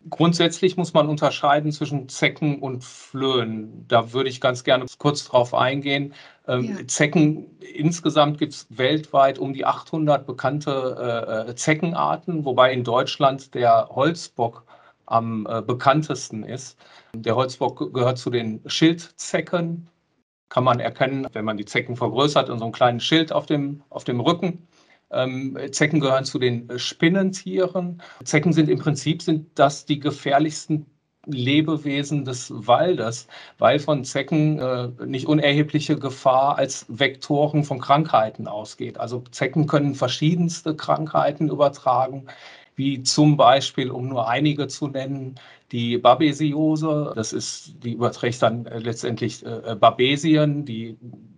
Grundsätzlich 0.09 0.77
muss 0.77 0.93
man 0.93 1.07
unterscheiden 1.07 1.71
zwischen 1.71 2.09
Zecken 2.09 2.59
und 2.59 2.83
Flöhen. 2.83 3.85
Da 3.87 4.13
würde 4.13 4.29
ich 4.29 4.41
ganz 4.41 4.63
gerne 4.63 4.85
kurz 4.97 5.25
drauf 5.25 5.53
eingehen. 5.53 6.13
Ähm, 6.47 6.77
ja. 6.77 6.87
Zecken, 6.87 7.57
insgesamt 7.59 8.37
gibt 8.37 8.53
es 8.53 8.67
weltweit 8.69 9.39
um 9.39 9.53
die 9.53 9.65
800 9.65 10.25
bekannte 10.25 11.45
äh, 11.47 11.51
äh, 11.51 11.55
Zeckenarten, 11.55 12.45
wobei 12.45 12.73
in 12.73 12.83
Deutschland 12.83 13.53
der 13.53 13.89
Holzbock 13.89 14.63
am 15.05 15.47
äh, 15.49 15.61
bekanntesten 15.61 16.43
ist. 16.43 16.77
Der 17.13 17.35
Holzbock 17.35 17.93
gehört 17.93 18.17
zu 18.17 18.29
den 18.29 18.61
Schildzecken. 18.67 19.89
Kann 20.49 20.63
man 20.63 20.79
erkennen, 20.79 21.27
wenn 21.33 21.45
man 21.45 21.57
die 21.57 21.65
Zecken 21.65 21.95
vergrößert 21.95 22.49
und 22.49 22.59
so 22.59 22.65
einen 22.65 22.73
kleinen 22.73 22.99
Schild 22.99 23.33
auf 23.33 23.45
dem, 23.45 23.83
auf 23.89 24.03
dem 24.03 24.19
Rücken. 24.19 24.67
Ähm, 25.11 25.57
Zecken 25.71 25.99
gehören 25.99 26.25
zu 26.25 26.39
den 26.39 26.67
Spinnentieren. 26.77 28.01
Zecken 28.23 28.53
sind 28.53 28.69
im 28.69 28.79
Prinzip 28.79 29.21
sind 29.21 29.47
das 29.55 29.85
die 29.85 29.99
gefährlichsten 29.99 30.85
Lebewesen 31.27 32.25
des 32.25 32.51
Waldes, 32.55 33.27
weil 33.57 33.79
von 33.79 34.03
Zecken 34.05 34.59
äh, 34.59 34.89
nicht 35.05 35.27
unerhebliche 35.27 35.97
Gefahr 35.99 36.57
als 36.57 36.85
Vektoren 36.89 37.63
von 37.63 37.79
Krankheiten 37.79 38.47
ausgeht. 38.47 38.97
Also 38.97 39.23
Zecken 39.31 39.67
können 39.67 39.95
verschiedenste 39.95 40.75
Krankheiten 40.75 41.49
übertragen, 41.49 42.27
wie 42.75 43.03
zum 43.03 43.37
Beispiel, 43.37 43.91
um 43.91 44.07
nur 44.07 44.29
einige 44.29 44.67
zu 44.67 44.87
nennen, 44.87 45.35
die 45.71 45.97
Babesiose. 45.97 47.11
Das 47.15 47.33
ist, 47.33 47.83
die 47.83 47.93
überträgt 47.93 48.41
dann 48.41 48.65
äh, 48.65 48.79
letztendlich 48.79 49.45
äh, 49.45 49.75
Babesien, 49.79 50.65
die 50.65 50.97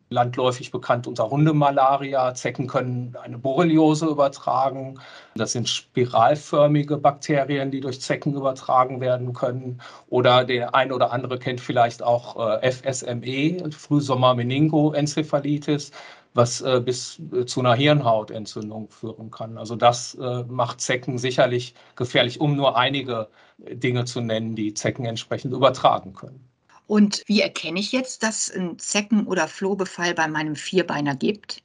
landläufig 0.09 0.71
bekannt 0.71 1.07
unter 1.07 1.29
Hundemalaria. 1.29 2.33
Zecken 2.33 2.67
können 2.67 3.15
eine 3.21 3.37
Borreliose 3.37 4.07
übertragen. 4.07 4.99
Das 5.35 5.51
sind 5.53 5.69
spiralförmige 5.69 6.97
Bakterien, 6.97 7.71
die 7.71 7.79
durch 7.79 8.01
Zecken 8.01 8.33
übertragen 8.33 8.99
werden 9.01 9.33
können. 9.33 9.81
Oder 10.09 10.43
der 10.45 10.75
ein 10.75 10.91
oder 10.91 11.11
andere 11.11 11.39
kennt 11.39 11.61
vielleicht 11.61 12.03
auch 12.03 12.59
äh, 12.61 12.71
FSME, 12.71 13.71
Frühsommer-Meningoenzephalitis 13.71 15.91
was 16.35 16.61
äh, 16.61 16.79
bis 16.79 17.19
äh, 17.33 17.45
zu 17.45 17.59
einer 17.59 17.73
Hirnhautentzündung 17.73 18.87
führen 18.89 19.31
kann. 19.31 19.57
Also 19.57 19.75
das 19.75 20.15
macht 20.47 20.79
Zecken 20.81 21.17
sicherlich 21.17 21.73
gefährlich, 21.95 22.39
um 22.39 22.55
nur 22.55 22.77
einige 22.77 23.27
Dinge 23.57 24.05
zu 24.05 24.21
nennen, 24.21 24.55
die 24.55 24.73
Zecken 24.73 25.05
entsprechend 25.05 25.53
übertragen 25.53 26.13
können. 26.13 26.48
Und 26.89 27.23
wie 27.27 27.39
erkenne 27.41 27.79
ich 27.79 27.93
jetzt, 27.93 28.21
dass 28.23 28.49
ein 28.51 28.77
Zecken- 28.79 29.27
oder 29.27 29.47
Flohbefall 29.47 30.13
bei 30.13 30.27
meinem 30.27 30.55
Vierbeiner 30.57 31.15
gibt? 31.15 31.63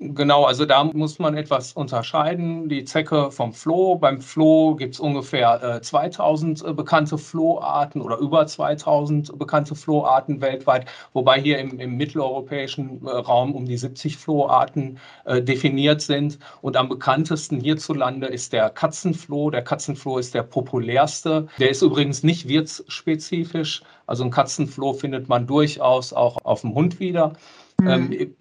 Genau, 0.00 0.44
also 0.44 0.64
da 0.64 0.84
muss 0.84 1.18
man 1.18 1.36
etwas 1.36 1.72
unterscheiden. 1.72 2.68
Die 2.68 2.84
Zecke 2.84 3.32
vom 3.32 3.52
Floh. 3.52 3.96
Beim 3.96 4.20
Floh 4.20 4.76
gibt 4.76 4.94
es 4.94 5.00
ungefähr 5.00 5.60
äh, 5.76 5.82
2000 5.82 6.64
äh, 6.64 6.72
bekannte 6.72 7.18
Floharten 7.18 8.00
oder 8.00 8.18
über 8.18 8.46
2000 8.46 9.36
bekannte 9.36 9.74
Floharten 9.74 10.40
weltweit, 10.40 10.86
wobei 11.14 11.40
hier 11.40 11.58
im, 11.58 11.80
im 11.80 11.96
mitteleuropäischen 11.96 13.04
äh, 13.04 13.10
Raum 13.10 13.56
um 13.56 13.66
die 13.66 13.76
70 13.76 14.16
Floharten 14.16 14.98
äh, 15.24 15.42
definiert 15.42 16.00
sind. 16.00 16.38
Und 16.60 16.76
am 16.76 16.88
bekanntesten 16.88 17.58
hierzulande 17.60 18.28
ist 18.28 18.52
der 18.52 18.70
Katzenfloh. 18.70 19.50
Der 19.50 19.62
Katzenfloh 19.62 20.18
ist 20.18 20.32
der 20.32 20.44
populärste. 20.44 21.48
Der 21.58 21.70
ist 21.70 21.82
übrigens 21.82 22.22
nicht 22.22 22.46
wirtsspezifisch. 22.46 23.82
Also 24.06 24.22
ein 24.22 24.30
Katzenfloh 24.30 24.92
findet 24.92 25.28
man 25.28 25.48
durchaus 25.48 26.12
auch 26.12 26.38
auf 26.44 26.60
dem 26.60 26.74
Hund 26.74 27.00
wieder. 27.00 27.32
Mhm. 27.80 27.88
Ähm, 27.88 28.34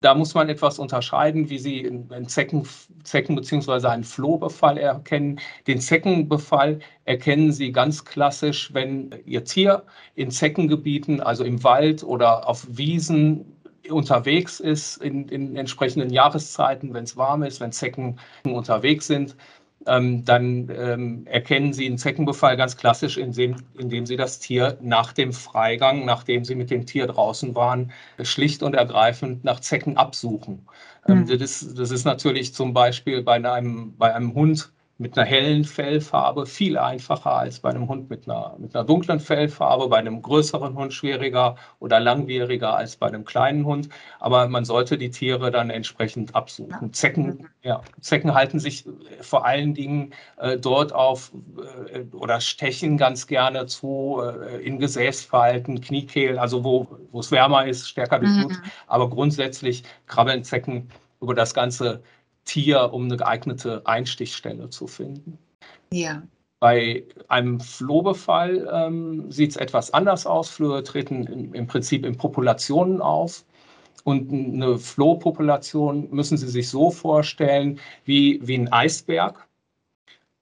da 0.00 0.14
muss 0.14 0.34
man 0.34 0.48
etwas 0.48 0.78
unterscheiden, 0.78 1.50
wie 1.50 1.58
Sie 1.58 1.86
einen 1.86 2.28
Zecken, 2.28 2.66
Zecken 3.02 3.34
bzw. 3.34 3.88
einen 3.88 4.04
Flohbefall 4.04 4.78
erkennen. 4.78 5.40
Den 5.66 5.80
Zeckenbefall 5.80 6.78
erkennen 7.04 7.50
Sie 7.52 7.72
ganz 7.72 8.04
klassisch, 8.04 8.72
wenn 8.72 9.10
Ihr 9.26 9.44
Tier 9.44 9.84
in 10.14 10.30
Zeckengebieten, 10.30 11.20
also 11.20 11.42
im 11.44 11.64
Wald 11.64 12.04
oder 12.04 12.48
auf 12.48 12.66
Wiesen 12.70 13.56
unterwegs 13.90 14.60
ist, 14.60 14.98
in, 14.98 15.28
in 15.28 15.56
entsprechenden 15.56 16.10
Jahreszeiten, 16.10 16.94
wenn 16.94 17.04
es 17.04 17.16
warm 17.16 17.42
ist, 17.42 17.60
wenn 17.60 17.72
Zecken 17.72 18.18
unterwegs 18.44 19.06
sind 19.06 19.34
ähm, 19.88 20.24
dann 20.24 20.70
ähm, 20.76 21.26
erkennen 21.26 21.72
Sie 21.72 21.86
einen 21.86 21.98
Zeckenbefall 21.98 22.56
ganz 22.56 22.76
klassisch, 22.76 23.16
indem, 23.16 23.56
indem 23.76 24.06
Sie 24.06 24.16
das 24.16 24.38
Tier 24.38 24.78
nach 24.80 25.12
dem 25.12 25.32
Freigang, 25.32 26.04
nachdem 26.04 26.44
Sie 26.44 26.54
mit 26.54 26.70
dem 26.70 26.86
Tier 26.86 27.06
draußen 27.06 27.54
waren, 27.54 27.92
schlicht 28.22 28.62
und 28.62 28.74
ergreifend 28.74 29.44
nach 29.44 29.60
Zecken 29.60 29.96
absuchen. 29.96 30.66
Ähm, 31.08 31.20
mhm. 31.20 31.38
das, 31.38 31.74
das, 31.74 31.90
ist 31.90 32.04
natürlich 32.04 32.54
zum 32.54 32.72
Beispiel 32.74 33.22
bei 33.22 33.34
einem, 33.34 33.96
bei 33.96 34.14
einem 34.14 34.34
Hund 34.34 34.70
mit 34.98 35.16
einer 35.16 35.26
hellen 35.26 35.64
Fellfarbe 35.64 36.44
viel 36.44 36.76
einfacher 36.76 37.32
als 37.32 37.60
bei 37.60 37.70
einem 37.70 37.88
Hund 37.88 38.10
mit 38.10 38.28
einer, 38.28 38.56
mit 38.58 38.74
einer 38.74 38.84
dunklen 38.84 39.20
Fellfarbe, 39.20 39.88
bei 39.88 39.98
einem 39.98 40.20
größeren 40.20 40.74
Hund 40.74 40.92
schwieriger 40.92 41.54
oder 41.78 42.00
langwieriger 42.00 42.76
als 42.76 42.96
bei 42.96 43.06
einem 43.06 43.24
kleinen 43.24 43.64
Hund. 43.64 43.88
Aber 44.18 44.48
man 44.48 44.64
sollte 44.64 44.98
die 44.98 45.10
Tiere 45.10 45.52
dann 45.52 45.70
entsprechend 45.70 46.34
absuchen. 46.34 46.92
Zecken, 46.92 47.48
ja, 47.62 47.80
Zecken 48.00 48.34
halten 48.34 48.58
sich 48.58 48.84
vor 49.20 49.46
allen 49.46 49.72
Dingen 49.72 50.12
äh, 50.38 50.58
dort 50.58 50.92
auf 50.92 51.30
äh, 51.92 52.00
oder 52.16 52.40
stechen 52.40 52.98
ganz 52.98 53.28
gerne 53.28 53.66
zu 53.66 54.20
äh, 54.20 54.60
in 54.62 54.80
Gesäßverhalten, 54.80 55.80
Kniekehlen, 55.80 56.38
also 56.38 56.64
wo, 56.64 56.88
wo 57.12 57.20
es 57.20 57.30
wärmer 57.30 57.66
ist, 57.66 57.88
stärker 57.88 58.18
durchblutet. 58.18 58.58
Mhm. 58.58 58.70
Aber 58.88 59.08
grundsätzlich 59.08 59.84
krabbeln 60.08 60.42
Zecken 60.42 60.88
über 61.20 61.34
das 61.34 61.54
ganze 61.54 62.02
Tier, 62.48 62.92
um 62.92 63.04
eine 63.04 63.16
geeignete 63.16 63.86
Einstichstelle 63.86 64.70
zu 64.70 64.86
finden. 64.86 65.38
Ja. 65.92 66.22
Bei 66.60 67.04
einem 67.28 67.60
Flohbefall 67.60 68.68
ähm, 68.72 69.30
sieht 69.30 69.50
es 69.50 69.56
etwas 69.56 69.94
anders 69.94 70.26
aus. 70.26 70.50
Flöhe 70.50 70.82
treten 70.82 71.26
im, 71.26 71.54
im, 71.54 71.66
Prinzip 71.66 72.04
in 72.04 72.16
Populationen 72.16 73.00
auf. 73.00 73.44
Und 74.04 74.32
eine 74.32 74.78
Flohpopulation 74.78 76.08
müssen 76.10 76.36
Sie 76.36 76.48
sich 76.48 76.68
so 76.68 76.90
vorstellen 76.90 77.78
wie, 78.04 78.40
wie 78.42 78.56
ein 78.56 78.72
Eisberg 78.72 79.47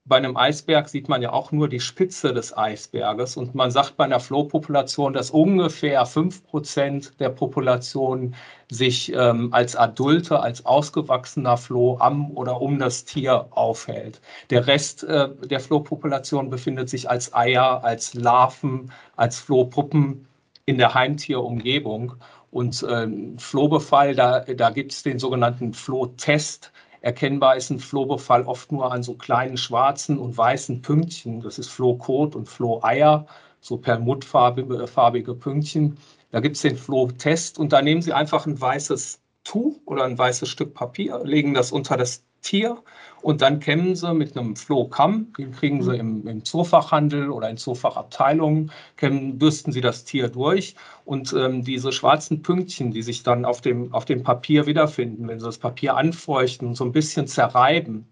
bei 0.08 0.16
einem 0.16 0.36
Eisberg 0.36 0.88
sieht 0.88 1.08
man 1.08 1.20
ja 1.20 1.32
auch 1.32 1.50
nur 1.50 1.68
die 1.68 1.80
Spitze 1.80 2.32
des 2.32 2.56
Eisberges. 2.56 3.36
Und 3.36 3.56
man 3.56 3.72
sagt 3.72 3.96
bei 3.96 4.04
einer 4.04 4.20
Flohpopulation, 4.20 5.12
dass 5.12 5.30
ungefähr 5.30 6.06
5% 6.06 7.16
der 7.18 7.30
Population 7.30 8.34
sich 8.70 9.12
ähm, 9.12 9.52
als 9.52 9.74
Adulte, 9.74 10.38
als 10.38 10.64
ausgewachsener 10.64 11.56
Floh 11.56 11.98
am 11.98 12.30
oder 12.36 12.60
um 12.60 12.78
das 12.78 13.04
Tier 13.04 13.46
aufhält. 13.50 14.20
Der 14.50 14.68
Rest 14.68 15.02
äh, 15.02 15.28
der 15.44 15.60
Flohpopulation 15.60 16.50
befindet 16.50 16.88
sich 16.88 17.10
als 17.10 17.34
Eier, 17.34 17.82
als 17.82 18.14
Larven, 18.14 18.92
als 19.16 19.40
Flohpuppen 19.40 20.26
in 20.66 20.78
der 20.78 20.94
Heimtierumgebung. 20.94 22.14
Und 22.52 22.80
äh, 22.84 23.08
Flohbefall, 23.38 24.14
da, 24.14 24.40
da 24.40 24.70
gibt 24.70 24.92
es 24.92 25.02
den 25.02 25.18
sogenannten 25.18 25.72
Flohtest. 25.72 26.72
Erkennbar 27.00 27.56
ist 27.56 27.70
ein 27.70 27.78
Flohbefall 27.80 28.42
oft 28.44 28.72
nur 28.72 28.92
an 28.92 29.02
so 29.02 29.14
kleinen 29.14 29.56
schwarzen 29.56 30.18
und 30.18 30.36
weißen 30.36 30.82
Pünktchen. 30.82 31.40
Das 31.40 31.58
ist 31.58 31.68
Flohkot 31.68 32.34
und 32.34 32.48
Floheier, 32.48 33.26
so 33.60 33.78
perlmuttfarbige 33.78 35.34
Pünktchen. 35.34 35.98
Da 36.30 36.40
gibt 36.40 36.56
es 36.56 36.62
den 36.62 36.76
Flohtest 36.76 37.58
und 37.58 37.72
da 37.72 37.82
nehmen 37.82 38.02
Sie 38.02 38.12
einfach 38.12 38.46
ein 38.46 38.60
weißes 38.60 39.20
Tuch 39.44 39.80
oder 39.86 40.04
ein 40.04 40.18
weißes 40.18 40.48
Stück 40.48 40.74
Papier, 40.74 41.20
legen 41.24 41.54
das 41.54 41.72
unter 41.72 41.96
das 41.96 42.25
Tier 42.46 42.78
und 43.22 43.42
dann 43.42 43.58
kämmen 43.58 43.96
sie 43.96 44.14
mit 44.14 44.36
einem 44.36 44.54
Flohkamm, 44.54 45.32
den 45.36 45.50
kriegen 45.50 45.82
sie 45.82 45.96
im, 45.96 46.26
im 46.28 46.44
Zoofachhandel 46.44 47.30
oder 47.30 47.50
in 47.50 47.56
Zoofachabteilungen, 47.56 48.70
kämmen, 48.96 49.38
bürsten 49.38 49.72
sie 49.72 49.80
das 49.80 50.04
Tier 50.04 50.28
durch 50.28 50.76
und 51.04 51.32
ähm, 51.32 51.64
diese 51.64 51.90
schwarzen 51.90 52.42
Pünktchen, 52.42 52.92
die 52.92 53.02
sich 53.02 53.24
dann 53.24 53.44
auf 53.44 53.60
dem, 53.60 53.92
auf 53.92 54.04
dem 54.04 54.22
Papier 54.22 54.66
wiederfinden, 54.66 55.26
wenn 55.26 55.40
sie 55.40 55.46
das 55.46 55.58
Papier 55.58 55.96
anfeuchten 55.96 56.68
und 56.68 56.76
so 56.76 56.84
ein 56.84 56.92
bisschen 56.92 57.26
zerreiben 57.26 58.06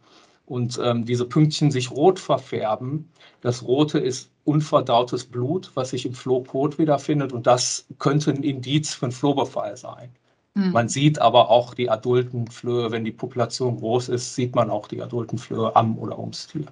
und 0.46 0.80
ähm, 0.82 1.04
diese 1.04 1.26
Pünktchen 1.26 1.70
sich 1.70 1.92
rot 1.92 2.18
verfärben, 2.18 3.08
das 3.40 3.62
Rote 3.62 4.00
ist 4.00 4.30
unverdautes 4.44 5.26
Blut, 5.26 5.70
was 5.74 5.90
sich 5.90 6.06
im 6.06 6.14
Flohkot 6.14 6.78
wiederfindet 6.78 7.32
und 7.32 7.46
das 7.46 7.86
könnte 8.00 8.32
ein 8.32 8.42
Indiz 8.42 8.94
für 8.94 9.06
einen 9.06 9.12
Flohbefall 9.12 9.76
sein. 9.76 10.10
Mhm. 10.54 10.72
Man 10.72 10.88
sieht 10.88 11.20
aber 11.20 11.48
auch 11.50 11.74
die 11.74 11.88
adulten 11.90 12.48
Flöhe, 12.48 12.90
wenn 12.90 13.04
die 13.04 13.12
Population 13.12 13.76
groß 13.78 14.08
ist, 14.10 14.34
sieht 14.34 14.54
man 14.54 14.70
auch 14.70 14.88
die 14.88 15.00
adulten 15.02 15.38
Flöhe 15.38 15.74
am 15.76 15.98
oder 15.98 16.18
ums 16.18 16.48
Tier. 16.48 16.66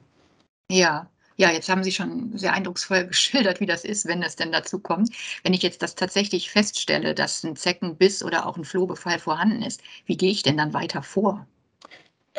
Ja, 0.70 1.08
ja, 1.36 1.50
jetzt 1.52 1.68
haben 1.68 1.84
Sie 1.84 1.92
schon 1.92 2.36
sehr 2.36 2.52
eindrucksvoll 2.52 3.06
geschildert, 3.08 3.60
wie 3.60 3.66
das 3.66 3.84
ist, 3.84 4.06
wenn 4.06 4.22
es 4.24 4.34
denn 4.36 4.50
dazu 4.52 4.78
kommt. 4.80 5.10
Wenn 5.44 5.54
ich 5.54 5.62
jetzt 5.62 5.82
das 5.82 5.94
tatsächlich 5.94 6.50
feststelle, 6.50 7.14
dass 7.14 7.44
ein 7.44 7.54
Zeckenbiss 7.56 8.22
oder 8.24 8.46
auch 8.46 8.56
ein 8.56 8.64
Flohbefall 8.64 9.18
vorhanden 9.20 9.62
ist, 9.62 9.82
wie 10.06 10.16
gehe 10.16 10.30
ich 10.32 10.42
denn 10.42 10.56
dann 10.56 10.72
weiter 10.74 11.02
vor? 11.02 11.46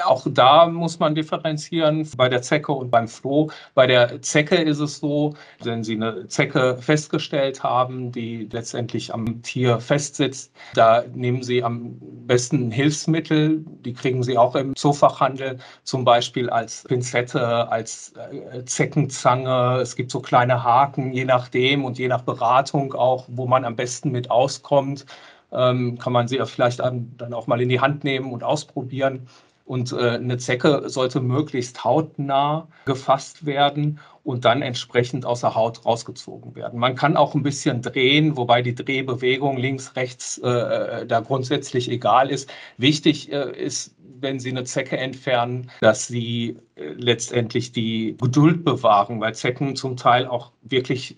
Auch 0.02 0.26
da 0.28 0.66
muss 0.68 0.98
man 0.98 1.14
differenzieren 1.14 2.10
bei 2.18 2.28
der 2.28 2.42
Zecke 2.42 2.72
und 2.72 2.90
beim 2.90 3.08
Floh. 3.08 3.52
Bei 3.76 3.86
der 3.86 4.24
Zecke 4.24 4.56
ist 4.56 4.80
es 4.80 4.98
so, 4.98 5.36
wenn 5.62 5.84
Sie 5.84 5.94
eine 5.96 6.28
Zecke 6.28 6.78
festgestellt 6.82 7.62
haben, 7.62 8.12
die 8.12 8.50
letztendlich 8.52 9.14
am 9.14 9.44
Tier 9.44 9.80
festsitzt, 9.80 10.52
da 10.74 11.04
nehmen 11.14 11.44
Sie 11.44 11.64
am 11.64 11.96
besten 12.26 12.72
Hilfsmittel. 12.72 13.64
Die 13.86 13.94
kriegen 13.94 14.24
Sie 14.24 14.36
auch 14.36 14.56
im 14.56 14.76
Zoofachhandel, 14.76 15.60
zum 15.84 16.04
Beispiel 16.06 16.50
als 16.50 16.86
Pinzette, 16.86 17.70
als 17.70 18.14
äh, 18.16 18.66
Zeckenzange. 18.66 19.80
Es 19.80 19.96
gibt 19.96 20.10
so 20.10 20.22
kleine 20.22 20.64
Haken, 20.64 21.14
je 21.14 21.26
nachdem 21.26 21.86
und 21.86 22.00
je 22.00 22.08
nach 22.08 22.24
Beratung 22.24 22.94
auch, 22.94 23.26
wo 23.28 23.46
man 23.46 23.64
am 23.64 23.76
besten 23.76 24.10
mit 24.12 24.32
auskommt. 24.32 25.06
Ähm, 25.52 26.00
kann 26.00 26.14
man 26.14 26.28
sie 26.28 26.40
vielleicht 26.46 26.80
dann 26.80 27.34
auch 27.34 27.46
mal 27.46 27.62
in 27.62 27.70
die 27.70 27.80
Hand 27.80 28.04
nehmen 28.04 28.34
und 28.34 28.44
ausprobieren. 28.44 29.28
Und 29.66 29.94
äh, 29.94 30.12
eine 30.12 30.38
Zecke 30.38 30.84
sollte 30.88 31.22
möglichst 31.22 31.84
hautnah 31.84 32.68
gefasst 32.86 33.46
werden 33.46 34.00
und 34.24 34.46
dann 34.46 34.62
entsprechend 34.62 35.26
aus 35.26 35.42
der 35.42 35.56
Haut 35.56 35.86
rausgezogen 35.86 36.56
werden. 36.56 36.80
Man 36.80 36.96
kann 36.96 37.18
auch 37.18 37.34
ein 37.36 37.44
bisschen 37.44 37.82
drehen, 37.82 38.36
wobei 38.38 38.62
die 38.62 38.76
Drehbewegung 38.76 39.58
links, 39.58 39.96
rechts 39.96 40.38
äh, 40.44 40.50
äh 40.50 41.06
da 41.06 41.20
grundsätzlich 41.22 41.90
egal 41.90 42.30
ist. 42.30 42.50
Wichtig 42.78 43.32
äh, 43.32 43.52
ist, 43.52 43.96
wenn 44.20 44.40
Sie 44.40 44.50
eine 44.50 44.64
Zecke 44.64 44.98
entfernen, 44.98 45.70
dass 45.82 46.08
Sie 46.08 46.58
äh, 46.76 46.94
letztendlich 46.94 47.72
die 47.72 48.16
Geduld 48.20 48.64
bewahren, 48.66 49.20
weil 49.22 49.36
Zecken 49.36 49.76
zum 49.76 49.98
Teil 49.98 50.28
auch 50.28 50.52
wirklich 50.62 51.18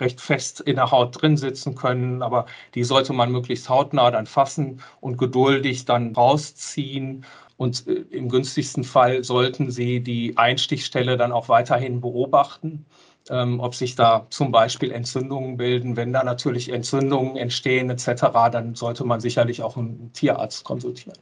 recht 0.00 0.20
fest 0.20 0.60
in 0.60 0.76
der 0.76 0.90
Haut 0.90 1.20
drin 1.20 1.36
sitzen 1.36 1.74
können, 1.74 2.22
aber 2.22 2.46
die 2.74 2.84
sollte 2.84 3.12
man 3.12 3.30
möglichst 3.32 3.68
hautnah 3.68 4.10
dann 4.10 4.26
fassen 4.26 4.80
und 5.00 5.18
geduldig 5.18 5.84
dann 5.84 6.14
rausziehen 6.14 7.24
und 7.56 7.86
äh, 7.86 8.04
im 8.10 8.28
günstigsten 8.28 8.84
Fall 8.84 9.24
sollten 9.24 9.70
Sie 9.70 10.00
die 10.00 10.36
Einstichstelle 10.36 11.16
dann 11.16 11.32
auch 11.32 11.48
weiterhin 11.48 12.00
beobachten, 12.00 12.86
ähm, 13.30 13.60
ob 13.60 13.74
sich 13.74 13.94
da 13.94 14.26
zum 14.30 14.50
Beispiel 14.50 14.90
Entzündungen 14.90 15.56
bilden. 15.56 15.96
Wenn 15.96 16.12
da 16.12 16.24
natürlich 16.24 16.70
Entzündungen 16.70 17.36
entstehen 17.36 17.90
etc., 17.90 18.06
dann 18.50 18.74
sollte 18.74 19.04
man 19.04 19.20
sicherlich 19.20 19.62
auch 19.62 19.76
einen 19.76 20.12
Tierarzt 20.12 20.64
konsultieren. 20.64 21.18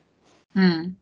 Hm. 0.55 0.97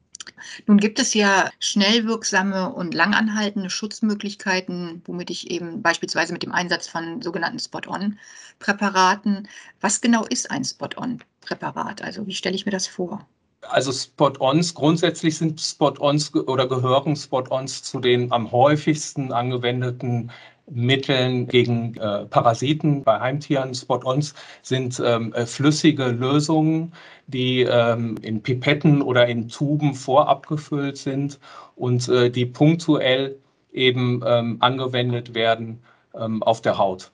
Nun 0.67 0.79
gibt 0.79 0.99
es 0.99 1.15
ja 1.15 1.51
schnell 1.59 2.07
wirksame 2.07 2.73
und 2.73 2.95
langanhaltende 2.95 3.71
Schutzmöglichkeiten, 3.71 5.03
womit 5.07 5.31
ich 5.31 5.51
eben 5.51 5.83
beispielsweise 5.83 6.33
mit 6.33 6.43
dem 6.43 6.53
Einsatz 6.53 6.89
von 6.89 7.23
sogenannten 7.23 7.59
Spot-on-Präparaten. 7.59 9.49
Was 9.81 10.01
genau 10.01 10.25
ist 10.27 10.51
ein 10.51 10.65
Spot-on-Präparat? 10.65 12.03
Also 12.03 12.27
wie 12.27 12.35
stelle 12.35 12.55
ich 12.55 12.67
mir 12.67 12.73
das 12.73 12.87
vor? 12.87 13.27
Also 13.63 13.93
Spot-ons, 13.93 14.75
grundsätzlich 14.75 15.37
sind 15.37 15.61
Spot-ons 15.61 16.35
oder 16.35 16.67
gehören 16.67 17.15
Spot-ons 17.15 17.83
zu 17.83 18.01
den 18.01 18.33
am 18.33 18.51
häufigsten 18.51 19.33
angewendeten 19.33 20.31
Mitteln 20.71 21.47
gegen 21.47 21.97
äh, 21.97 22.27
Parasiten 22.27 23.03
bei 23.03 23.19
Heimtieren. 23.19 23.75
Spot-ons 23.75 24.35
sind 24.63 25.01
ähm, 25.05 25.33
äh, 25.35 25.45
flüssige 25.45 26.07
Lösungen, 26.07 26.93
die 27.27 27.63
ähm, 27.63 28.17
in 28.23 28.43
Pipetten 28.43 29.03
oder 29.03 29.27
in 29.27 29.49
Tuben 29.49 29.95
vorab 29.95 30.47
gefüllt 30.47 30.97
sind 30.97 31.39
und 31.77 32.09
äh, 32.09 32.31
die 32.31 32.47
punktuell 32.47 33.37
eben 33.73 34.23
ähm, 34.25 34.57
angewendet 34.61 35.35
werden 35.35 35.81
ähm, 36.15 36.43
auf 36.43 36.61
der 36.61 36.79
Haut. 36.79 37.11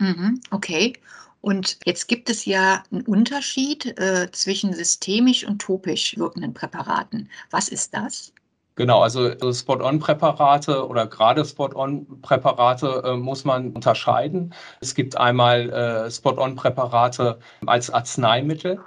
Mhm, 0.00 0.40
okay. 0.50 0.94
Und 1.42 1.78
jetzt 1.84 2.08
gibt 2.08 2.30
es 2.30 2.44
ja 2.44 2.84
einen 2.90 3.02
Unterschied 3.02 3.98
äh, 3.98 4.30
zwischen 4.30 4.72
systemisch 4.72 5.44
und 5.46 5.60
topisch 5.60 6.16
wirkenden 6.16 6.54
Präparaten. 6.54 7.28
Was 7.50 7.68
ist 7.68 7.92
das? 7.92 8.32
Genau, 8.76 9.02
also 9.02 9.52
Spot-on-Präparate 9.52 10.88
oder 10.88 11.06
gerade 11.06 11.44
Spot-on-Präparate 11.44 13.02
äh, 13.04 13.16
muss 13.16 13.44
man 13.44 13.72
unterscheiden. 13.72 14.54
Es 14.80 14.94
gibt 14.94 15.16
einmal 15.18 15.68
äh, 15.70 16.10
Spot-on-Präparate 16.10 17.38
als 17.66 17.90
Arzneimittel. 17.90 18.80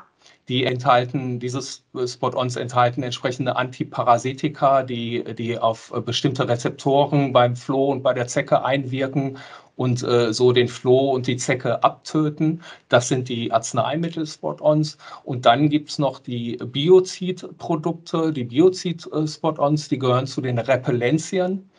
Die 0.48 0.64
enthalten, 0.66 1.40
dieses 1.40 1.84
Spot-ons 2.06 2.56
enthalten 2.56 3.02
entsprechende 3.02 3.56
Antiparasitika, 3.56 4.84
die, 4.84 5.24
die 5.36 5.58
auf 5.58 5.92
bestimmte 6.06 6.48
Rezeptoren 6.48 7.34
beim 7.34 7.56
Floh 7.56 7.92
und 7.92 8.04
bei 8.04 8.14
der 8.14 8.28
Zecke 8.28 8.64
einwirken 8.64 9.40
und 9.76 10.04
äh, 10.04 10.34
so 10.34 10.52
den 10.52 10.68
Floh 10.68 11.12
und 11.12 11.28
die 11.28 11.38
Zecke 11.38 11.84
abtöten. 11.84 12.62
Das 12.90 13.08
sind 13.08 13.28
die 13.28 13.52
Arzneimittel-Spot-ons. 13.52 14.98
Und 15.24 15.46
dann 15.46 15.70
gibt 15.70 15.90
es 15.90 16.00
noch 16.00 16.20
die 16.20 16.58
Biozid-Produkte, 16.58 18.32
die 18.32 18.44
Biozid-Spot-ons, 18.46 19.90
die 19.90 20.00
gehören 20.00 20.28
zu 20.28 20.42
den 20.42 20.60
Repellenzien. 20.60 21.70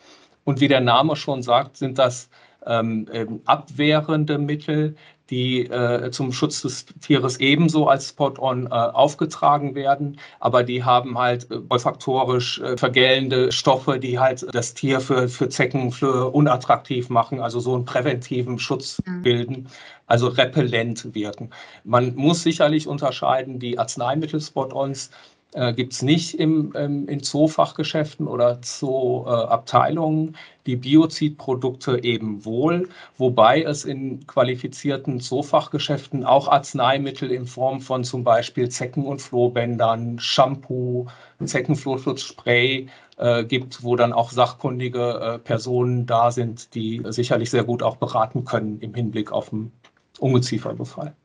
Und 0.43 0.59
wie 0.59 0.67
der 0.67 0.81
Name 0.81 1.15
schon 1.15 1.41
sagt, 1.41 1.77
sind 1.77 1.97
das 1.97 2.29
ähm, 2.67 3.07
ähm 3.11 3.41
abwehrende 3.45 4.37
Mittel, 4.37 4.95
die 5.29 5.65
äh, 5.65 6.09
zum 6.11 6.31
Schutz 6.31 6.61
des 6.61 6.85
Tieres 7.01 7.39
ebenso 7.39 7.87
als 7.87 8.09
Spot-on 8.09 8.67
äh, 8.67 8.69
aufgetragen 8.69 9.75
werden, 9.75 10.19
aber 10.39 10.63
die 10.63 10.83
haben 10.83 11.17
halt 11.17 11.49
äh, 11.51 11.59
olfaktorisch 11.69 12.59
äh, 12.61 12.77
vergällende 12.77 13.51
Stoffe, 13.51 13.99
die 13.99 14.19
halt 14.19 14.45
das 14.53 14.73
Tier 14.73 14.99
für, 15.01 15.27
für 15.27 15.49
Zecken 15.49 15.91
für 15.91 16.33
unattraktiv 16.33 17.09
machen, 17.09 17.41
also 17.41 17.59
so 17.59 17.75
einen 17.75 17.85
präventiven 17.85 18.59
Schutz 18.59 18.99
mhm. 19.05 19.21
bilden, 19.21 19.69
also 20.05 20.27
repellent 20.27 21.13
wirken. 21.13 21.49
Man 21.83 22.15
muss 22.15 22.43
sicherlich 22.43 22.87
unterscheiden, 22.87 23.59
die 23.59 23.77
Arzneimittel-Spot-ons 23.77 25.11
äh, 25.53 25.73
gibt 25.73 25.93
es 25.93 26.01
nicht 26.01 26.39
im, 26.39 26.73
ähm, 26.75 27.07
in 27.07 27.21
Zoofachgeschäften 27.23 28.27
oder 28.27 28.61
Zooabteilungen. 28.61 30.35
die 30.65 30.75
Biozidprodukte 30.75 32.03
eben 32.03 32.43
wohl, 32.43 32.89
wobei 33.17 33.63
es 33.63 33.85
in 33.85 34.27
qualifizierten 34.27 35.21
Zoofachgeschäften 35.21 36.25
auch 36.25 36.49
Arzneimittel 36.49 37.31
in 37.31 37.45
Form 37.47 37.79
von 37.79 38.03
zum 38.03 38.23
Beispiel 38.25 38.67
Zecken- 38.69 39.05
und 39.05 39.21
Flohbändern, 39.21 40.19
Shampoo, 40.19 41.07
Zeckenflohschutzspray 41.43 42.87
äh, 43.17 43.45
gibt, 43.45 43.83
wo 43.83 43.95
dann 43.95 44.13
auch 44.13 44.31
sachkundige 44.31 45.19
äh, 45.19 45.39
Personen 45.39 46.05
da 46.05 46.31
sind, 46.31 46.75
die 46.75 47.01
sicherlich 47.09 47.49
sehr 47.49 47.63
gut 47.63 47.81
auch 47.81 47.95
beraten 47.97 48.43
können 48.45 48.79
im 48.81 48.93
Hinblick 48.93 49.31
auf 49.31 49.49
den 49.51 49.71
Ungezieferbefall. 50.19 51.15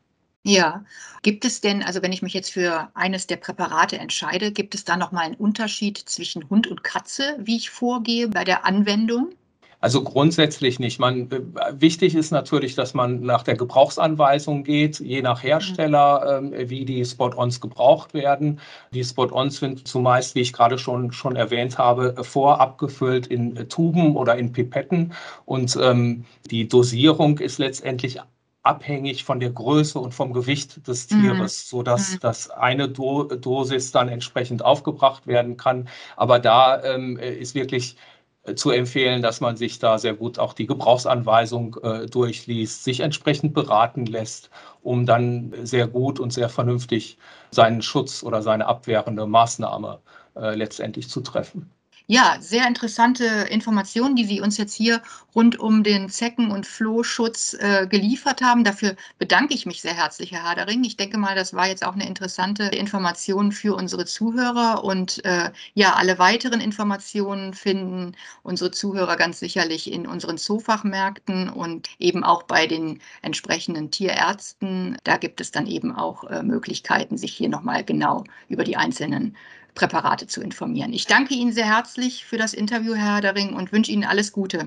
Ja, 0.45 0.85
gibt 1.23 1.45
es 1.45 1.61
denn, 1.61 1.85
also 1.85 2.03
wenn 2.03 2.13
ich 2.13 2.23
mich 2.23 2.35
jetzt 2.35 2.51
für 2.53 2.91
eines 2.95 3.29
der 3.29 3.37
Präparate 3.37 3.99
entscheide, 3.99 4.51
gibt 4.51 4.75
es 4.75 4.85
da 4.85 4.97
nochmal 4.97 5.27
einen 5.27 5.37
Unterschied 5.37 5.99
zwischen 5.99 6.51
Hund 6.51 6.67
und 6.67 6.83
Katze, 6.83 7.37
wie 7.39 7.57
ich 7.57 7.71
vorgehe 7.71 8.27
bei 8.29 8.43
der 8.43 8.67
Anwendung? 8.67 9.35
Also 9.83 10.05
grundsätzlich 10.05 10.79
nicht. 10.79 11.01
Man, 11.01 11.29
äh, 11.33 11.41
wichtig 11.73 12.15
ist 12.15 12.31
natürlich, 12.31 12.77
dass 12.77 12.95
man 12.95 13.21
nach 13.23 13.43
der 13.43 13.57
Gebrauchsanweisung 13.57 14.63
geht, 14.63 15.01
je 15.01 15.23
nach 15.23 15.43
Hersteller, 15.43 16.41
mhm. 16.41 16.53
äh, 16.55 16.71
wie 16.71 16.85
die 16.85 17.05
Spot-ons 17.05 17.61
gebraucht 17.61 18.15
werden. 18.15 18.61
Die 18.95 19.03
Spot-ons 19.03 19.59
sind 19.59 19.89
zumeist, 19.89 20.37
wie 20.37 20.41
ich 20.41 20.53
gerade 20.53 20.79
schon, 20.79 21.11
schon 21.11 21.35
erwähnt 21.35 21.79
habe, 21.79 22.15
vorab 22.23 22.79
gefüllt 22.79 23.27
in 23.27 23.69
Tuben 23.69 24.17
oder 24.17 24.37
in 24.37 24.53
Pipetten. 24.53 25.15
Und 25.47 25.77
ähm, 25.83 26.27
die 26.49 26.69
Dosierung 26.69 27.39
ist 27.39 27.59
letztendlich 27.59 28.21
abhängig 28.62 29.25
von 29.25 29.40
der 29.40 29.51
Größe 29.51 29.98
und 29.98 30.12
vom 30.14 30.33
Gewicht 30.33 30.87
des. 30.87 31.07
Tieres, 31.12 31.64
mhm. 31.64 31.77
sodass 31.77 32.14
mhm. 32.14 32.20
dass 32.20 32.51
eine 32.51 32.88
Do 32.88 33.25
Dosis 33.25 33.92
dann 33.92 34.09
entsprechend 34.09 34.64
aufgebracht 34.64 35.27
werden 35.27 35.57
kann. 35.57 35.88
Aber 36.16 36.38
da 36.38 36.83
ähm, 36.83 37.16
ist 37.18 37.55
wirklich 37.55 37.96
äh, 38.44 38.55
zu 38.55 38.70
empfehlen, 38.70 39.22
dass 39.22 39.40
man 39.40 39.57
sich 39.57 39.79
da 39.79 39.98
sehr 39.98 40.14
gut 40.14 40.38
auch 40.38 40.53
die 40.55 40.66
Gebrauchsanweisung 40.66 41.77
äh, 41.83 42.07
durchliest, 42.07 42.85
sich 42.85 43.01
entsprechend 43.01 43.55
beraten 43.55 44.07
lässt, 44.07 44.51
um 44.83 45.07
dann 45.07 45.53
sehr 45.62 45.87
gut 45.88 46.20
und 46.20 46.33
sehr 46.33 46.48
vernünftig 46.48 47.18
seinen 47.51 47.83
Schutz 47.83 48.22
oder 48.22 48.42
seine 48.42 48.66
abwehrende 48.66 49.27
Maßnahme 49.27 50.01
äh, 50.37 50.55
letztendlich 50.55 51.09
zu 51.09 51.20
treffen. 51.20 51.70
Ja, 52.07 52.37
sehr 52.41 52.67
interessante 52.67 53.25
Informationen, 53.25 54.17
die 54.17 54.25
Sie 54.25 54.41
uns 54.41 54.57
jetzt 54.59 54.75
hier 54.75 55.03
rund 55.35 55.59
um 55.59 55.83
den 55.83 56.09
Zecken- 56.11 56.51
und 56.51 56.67
Flohschutz 56.67 57.55
äh, 57.55 57.87
geliefert 57.87 58.43
haben. 58.43 58.65
Dafür 58.65 58.97
bedanke 59.19 59.55
ich 59.55 59.67
mich 59.67 59.81
sehr 59.81 59.95
herzlich, 59.95 60.33
Herr 60.33 60.43
Hadering. 60.43 60.85
Ich 60.85 60.97
denke 60.97 61.17
mal, 61.17 61.35
das 61.35 61.55
war 61.55 61.69
jetzt 61.69 61.85
auch 61.85 61.95
eine 61.95 62.07
interessante 62.07 62.65
Information 62.65 63.53
für 63.53 63.75
unsere 63.75 64.05
Zuhörer. 64.05 64.85
Und 64.85 65.25
äh, 65.25 65.51
ja, 65.75 65.95
alle 65.95 66.19
weiteren 66.19 66.61
Informationen 66.61 67.55
finden 67.55 68.17
unsere 68.43 68.71
Zuhörer 68.73 69.17
ganz 69.17 69.38
sicherlich 69.38 69.91
in 69.91 70.07
unseren 70.07 70.38
Zoofachmärkten 70.38 71.49
und 71.49 71.88
eben 71.99 72.25
auch 72.25 72.43
bei 72.43 72.67
den 72.67 73.01
entsprechenden 73.23 73.91
Tierärzten. 73.91 74.99
Da 75.05 75.17
gibt 75.17 75.41
es 75.41 75.51
dann 75.53 75.67
eben 75.67 75.95
auch 75.95 76.25
äh, 76.25 76.43
Möglichkeiten, 76.43 77.17
sich 77.17 77.33
hier 77.35 77.49
nochmal 77.49 77.85
genau 77.85 78.25
über 78.49 78.65
die 78.65 78.77
einzelnen 78.77 79.37
Präparate 79.75 80.27
zu 80.27 80.43
informieren. 80.43 80.93
Ich 80.93 81.07
danke 81.07 81.35
Ihnen 81.35 81.53
sehr 81.53 81.67
herzlich 81.67 82.25
für 82.25 82.37
das 82.37 82.55
Interview, 82.55 82.95
Herr 82.95 83.15
Herdering, 83.15 83.55
und 83.55 83.73
wünsche 83.73 83.93
Ihnen 83.93 84.05
alles 84.05 84.33
Gute. 84.33 84.67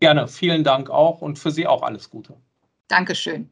Gerne, 0.00 0.28
vielen 0.28 0.62
Dank 0.62 0.90
auch 0.90 1.22
und 1.22 1.38
für 1.38 1.50
Sie 1.50 1.66
auch 1.66 1.82
alles 1.82 2.10
Gute. 2.10 2.34
Dankeschön. 2.88 3.50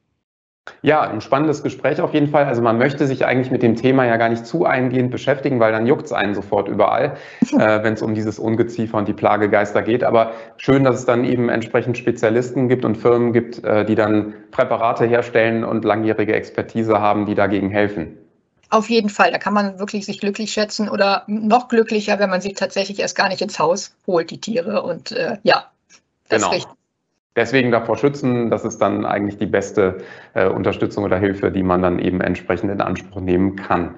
Ja, 0.81 1.03
ein 1.03 1.21
spannendes 1.21 1.63
Gespräch 1.63 2.01
auf 2.01 2.15
jeden 2.15 2.29
Fall. 2.29 2.45
Also 2.45 2.63
man 2.63 2.79
möchte 2.79 3.07
sich 3.07 3.27
eigentlich 3.27 3.51
mit 3.51 3.63
dem 3.63 3.77
Thema 3.77 4.07
ja 4.07 4.17
gar 4.17 4.31
nicht 4.31 4.47
zu 4.47 4.65
eingehend 4.65 5.11
beschäftigen, 5.11 5.61
weil 5.61 5.73
dann 5.73 5.87
juckt 5.87 6.07
es 6.07 6.13
einen 6.13 6.35
sofort 6.35 6.69
überall, 6.69 7.17
äh, 7.53 7.83
wenn 7.83 7.95
es 7.95 8.03
um 8.03 8.15
dieses 8.15 8.39
Ungeziefer 8.39 8.97
und 8.97 9.07
die 9.07 9.13
Plagegeister 9.13 9.83
geht. 9.83 10.05
Aber 10.05 10.33
schön, 10.57 10.85
dass 10.85 10.97
es 10.97 11.05
dann 11.05 11.25
eben 11.25 11.51
entsprechend 11.51 11.99
Spezialisten 11.99 12.69
gibt 12.69 12.85
und 12.87 12.97
Firmen 12.97 13.33
gibt, 13.33 13.63
äh, 13.63 13.85
die 13.85 13.95
dann 13.95 14.35
Präparate 14.53 15.05
herstellen 15.05 15.65
und 15.65 15.85
langjährige 15.85 16.35
Expertise 16.35 16.99
haben, 16.99 17.27
die 17.27 17.35
dagegen 17.35 17.69
helfen. 17.69 18.19
Auf 18.75 18.91
jeden 18.91 19.09
Fall, 19.09 19.31
da 19.31 19.39
kann 19.39 19.55
man 19.55 19.79
wirklich 19.79 20.05
sich 20.05 20.19
glücklich 20.19 20.53
schätzen 20.53 20.89
oder 20.89 21.23
noch 21.29 21.69
glücklicher, 21.69 22.19
wenn 22.19 22.29
man 22.29 22.41
sie 22.41 22.55
tatsächlich 22.55 22.99
erst 22.99 23.15
gar 23.15 23.29
nicht 23.29 23.41
ins 23.41 23.61
Haus 23.61 23.95
holt, 24.05 24.33
die 24.33 24.41
Tiere. 24.41 24.83
Und 24.83 25.13
äh, 25.13 25.37
ja, 25.45 25.71
das 26.29 26.43
genau. 26.43 26.49
ist 26.49 26.57
richtig. 26.57 26.75
Deswegen 27.37 27.71
davor 27.71 27.97
schützen, 27.97 28.51
das 28.51 28.65
ist 28.65 28.79
dann 28.79 29.07
eigentlich 29.07 29.39
die 29.39 29.47
beste 29.47 29.99
äh, 30.35 30.49
Unterstützung 30.49 31.05
oder 31.05 31.19
Hilfe, 31.19 31.53
die 31.53 31.63
man 31.63 31.83
dann 31.83 32.01
eben 32.01 32.21
entsprechend 32.21 32.73
in 32.73 32.81
Anspruch 32.81 33.21
nehmen 33.21 33.55
kann. 33.55 33.95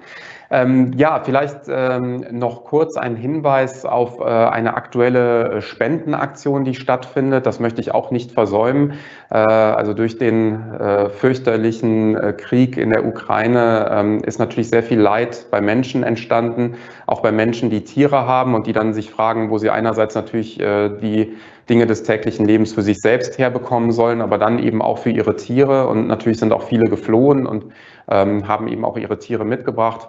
Ähm, 0.49 0.93
ja, 0.95 1.21
vielleicht 1.23 1.63
ähm, 1.67 2.25
noch 2.31 2.63
kurz 2.63 2.95
ein 2.95 3.17
Hinweis 3.17 3.85
auf 3.85 4.19
äh, 4.19 4.23
eine 4.23 4.75
aktuelle 4.75 5.51
äh, 5.51 5.61
Spendenaktion, 5.61 6.63
die 6.63 6.73
stattfindet. 6.73 7.45
Das 7.45 7.59
möchte 7.59 7.81
ich 7.81 7.93
auch 7.93 8.11
nicht 8.11 8.31
versäumen. 8.31 8.93
Äh, 9.29 9.39
also 9.39 9.93
durch 9.93 10.17
den 10.17 10.71
äh, 10.73 11.09
fürchterlichen 11.09 12.15
äh, 12.15 12.33
Krieg 12.33 12.77
in 12.77 12.91
der 12.91 13.05
Ukraine 13.05 13.89
ähm, 13.91 14.23
ist 14.23 14.39
natürlich 14.39 14.69
sehr 14.69 14.83
viel 14.83 14.99
Leid 14.99 15.47
bei 15.51 15.59
Menschen 15.59 16.03
entstanden, 16.03 16.75
auch 17.07 17.21
bei 17.21 17.33
Menschen, 17.33 17.69
die 17.69 17.83
Tiere 17.83 18.25
haben 18.25 18.55
und 18.55 18.67
die 18.67 18.73
dann 18.73 18.93
sich 18.93 19.11
fragen, 19.11 19.49
wo 19.49 19.57
sie 19.57 19.69
einerseits 19.69 20.15
natürlich 20.15 20.61
äh, 20.61 20.89
die 20.89 21.35
Dinge 21.69 21.87
des 21.87 22.03
täglichen 22.03 22.45
Lebens 22.45 22.71
für 22.71 22.81
sich 22.81 23.01
selbst 23.01 23.37
herbekommen 23.37 23.91
sollen, 23.91 24.21
aber 24.21 24.37
dann 24.37 24.59
eben 24.59 24.81
auch 24.81 24.99
für 24.99 25.09
ihre 25.09 25.35
Tiere. 25.35 25.87
Und 25.87 26.07
natürlich 26.07 26.39
sind 26.39 26.53
auch 26.53 26.63
viele 26.63 26.85
geflohen 26.85 27.45
und 27.45 27.65
ähm, 28.09 28.47
haben 28.47 28.69
eben 28.69 28.85
auch 28.85 28.95
ihre 28.97 29.19
Tiere 29.19 29.43
mitgebracht. 29.43 30.07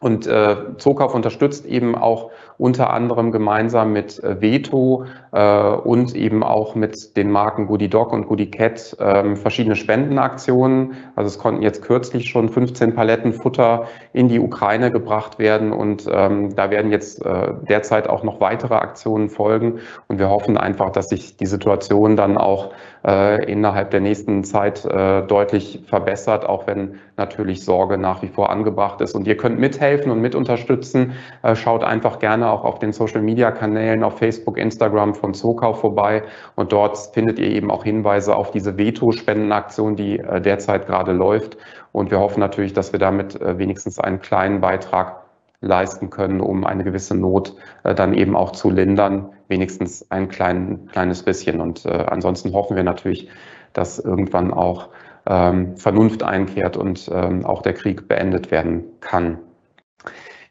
Und 0.00 0.26
äh, 0.28 0.56
Zokauf 0.76 1.14
unterstützt 1.14 1.66
eben 1.66 1.96
auch 1.96 2.30
unter 2.56 2.90
anderem 2.90 3.32
gemeinsam 3.32 3.92
mit 3.92 4.22
äh, 4.22 4.40
Veto 4.40 5.06
äh, 5.32 5.70
und 5.72 6.14
eben 6.14 6.42
auch 6.42 6.74
mit 6.74 7.16
den 7.16 7.30
Marken 7.30 7.66
Goody 7.66 7.88
Dog 7.88 8.12
und 8.12 8.26
Goody 8.26 8.50
Cat 8.50 8.96
äh, 8.98 9.36
verschiedene 9.36 9.76
Spendenaktionen. 9.76 10.94
Also 11.16 11.28
es 11.28 11.38
konnten 11.38 11.62
jetzt 11.62 11.82
kürzlich 11.82 12.28
schon 12.28 12.48
15 12.48 12.94
Paletten 12.94 13.32
Futter 13.32 13.86
in 14.12 14.28
die 14.28 14.38
Ukraine 14.38 14.92
gebracht 14.92 15.38
werden 15.38 15.72
und 15.72 16.08
ähm, 16.10 16.54
da 16.54 16.70
werden 16.70 16.92
jetzt 16.92 17.24
äh, 17.24 17.54
derzeit 17.68 18.08
auch 18.08 18.22
noch 18.22 18.40
weitere 18.40 18.74
Aktionen 18.74 19.28
folgen. 19.28 19.80
Und 20.06 20.18
wir 20.18 20.28
hoffen 20.28 20.56
einfach, 20.56 20.90
dass 20.90 21.08
sich 21.08 21.36
die 21.36 21.46
Situation 21.46 22.16
dann 22.16 22.36
auch 22.36 22.72
äh, 23.06 23.44
innerhalb 23.50 23.90
der 23.90 24.00
nächsten 24.00 24.44
Zeit 24.44 24.84
äh, 24.84 25.22
deutlich 25.22 25.84
verbessert, 25.86 26.46
auch 26.46 26.66
wenn 26.66 26.98
natürlich 27.16 27.64
Sorge 27.64 27.98
nach 27.98 28.22
wie 28.22 28.28
vor 28.28 28.50
angebracht 28.50 29.00
ist. 29.00 29.14
Und 29.14 29.26
ihr 29.26 29.36
könnt 29.36 29.58
mithelfen 29.78 30.10
und 30.10 30.20
mit 30.20 30.34
unterstützen. 30.34 31.12
Äh, 31.42 31.54
schaut 31.54 31.84
einfach 31.84 32.18
gerne 32.18 32.50
auch 32.50 32.64
auf 32.64 32.78
den 32.78 32.92
Social-Media-Kanälen 32.92 34.02
auf 34.02 34.18
Facebook, 34.18 34.58
Instagram 34.58 35.14
von 35.14 35.34
Zokauf 35.34 35.80
vorbei. 35.80 36.22
Und 36.56 36.72
dort 36.72 36.98
findet 37.12 37.38
ihr 37.38 37.48
eben 37.48 37.70
auch 37.70 37.84
Hinweise 37.84 38.34
auf 38.34 38.50
diese 38.50 38.76
Veto-Spendenaktion, 38.76 39.96
die 39.96 40.18
äh, 40.18 40.40
derzeit 40.40 40.86
gerade 40.86 41.12
läuft. 41.12 41.56
Und 41.92 42.10
wir 42.10 42.18
hoffen 42.18 42.40
natürlich, 42.40 42.72
dass 42.72 42.92
wir 42.92 42.98
damit 42.98 43.40
äh, 43.40 43.58
wenigstens 43.58 43.98
einen 43.98 44.20
kleinen 44.20 44.60
Beitrag 44.60 45.22
leisten 45.60 46.10
können, 46.10 46.40
um 46.40 46.64
eine 46.64 46.84
gewisse 46.84 47.16
Not 47.16 47.54
äh, 47.84 47.94
dann 47.94 48.14
eben 48.14 48.36
auch 48.36 48.52
zu 48.52 48.70
lindern, 48.70 49.30
wenigstens 49.48 50.08
ein 50.10 50.28
klein, 50.28 50.88
kleines 50.92 51.22
bisschen. 51.22 51.60
Und 51.60 51.84
äh, 51.86 51.90
ansonsten 51.90 52.52
hoffen 52.52 52.76
wir 52.76 52.84
natürlich, 52.84 53.28
dass 53.72 53.98
irgendwann 53.98 54.52
auch 54.52 54.88
ähm, 55.26 55.76
Vernunft 55.76 56.22
einkehrt 56.22 56.76
und 56.76 57.10
ähm, 57.12 57.44
auch 57.44 57.62
der 57.62 57.74
Krieg 57.74 58.08
beendet 58.08 58.50
werden 58.50 58.84
kann. 59.00 59.38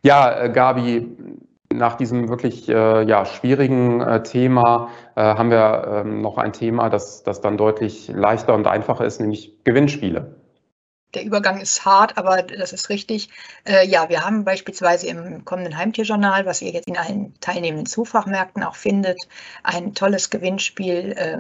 Ja, 0.03 0.43
äh, 0.43 0.49
Gabi, 0.49 1.07
nach 1.73 1.95
diesem 1.95 2.29
wirklich 2.29 2.69
äh, 2.69 3.03
ja, 3.03 3.25
schwierigen 3.25 4.01
äh, 4.01 4.23
Thema 4.23 4.89
haben 5.15 5.49
wir 5.49 6.03
ähm, 6.05 6.21
noch 6.21 6.37
ein 6.37 6.53
Thema, 6.53 6.89
das, 6.89 7.23
das 7.23 7.41
dann 7.41 7.57
deutlich 7.57 8.07
leichter 8.07 8.53
und 8.53 8.67
einfacher 8.67 9.03
ist, 9.03 9.19
nämlich 9.19 9.63
Gewinnspiele 9.63 10.35
der 11.13 11.23
Übergang 11.23 11.59
ist 11.59 11.83
hart, 11.85 12.17
aber 12.17 12.43
das 12.43 12.73
ist 12.73 12.89
richtig. 12.89 13.29
Ja, 13.65 14.09
wir 14.09 14.23
haben 14.23 14.43
beispielsweise 14.43 15.07
im 15.07 15.45
kommenden 15.45 15.75
Heimtierjournal, 15.77 16.45
was 16.45 16.61
ihr 16.61 16.71
jetzt 16.71 16.87
in 16.87 16.97
allen 16.97 17.33
teilnehmenden 17.39 17.87
Zufachmärkten 17.87 18.61
auch 18.61 18.75
findet, 18.75 19.17
ein 19.63 19.95
tolles 19.95 20.29
Gewinnspiel 20.29 21.13
äh, 21.17 21.37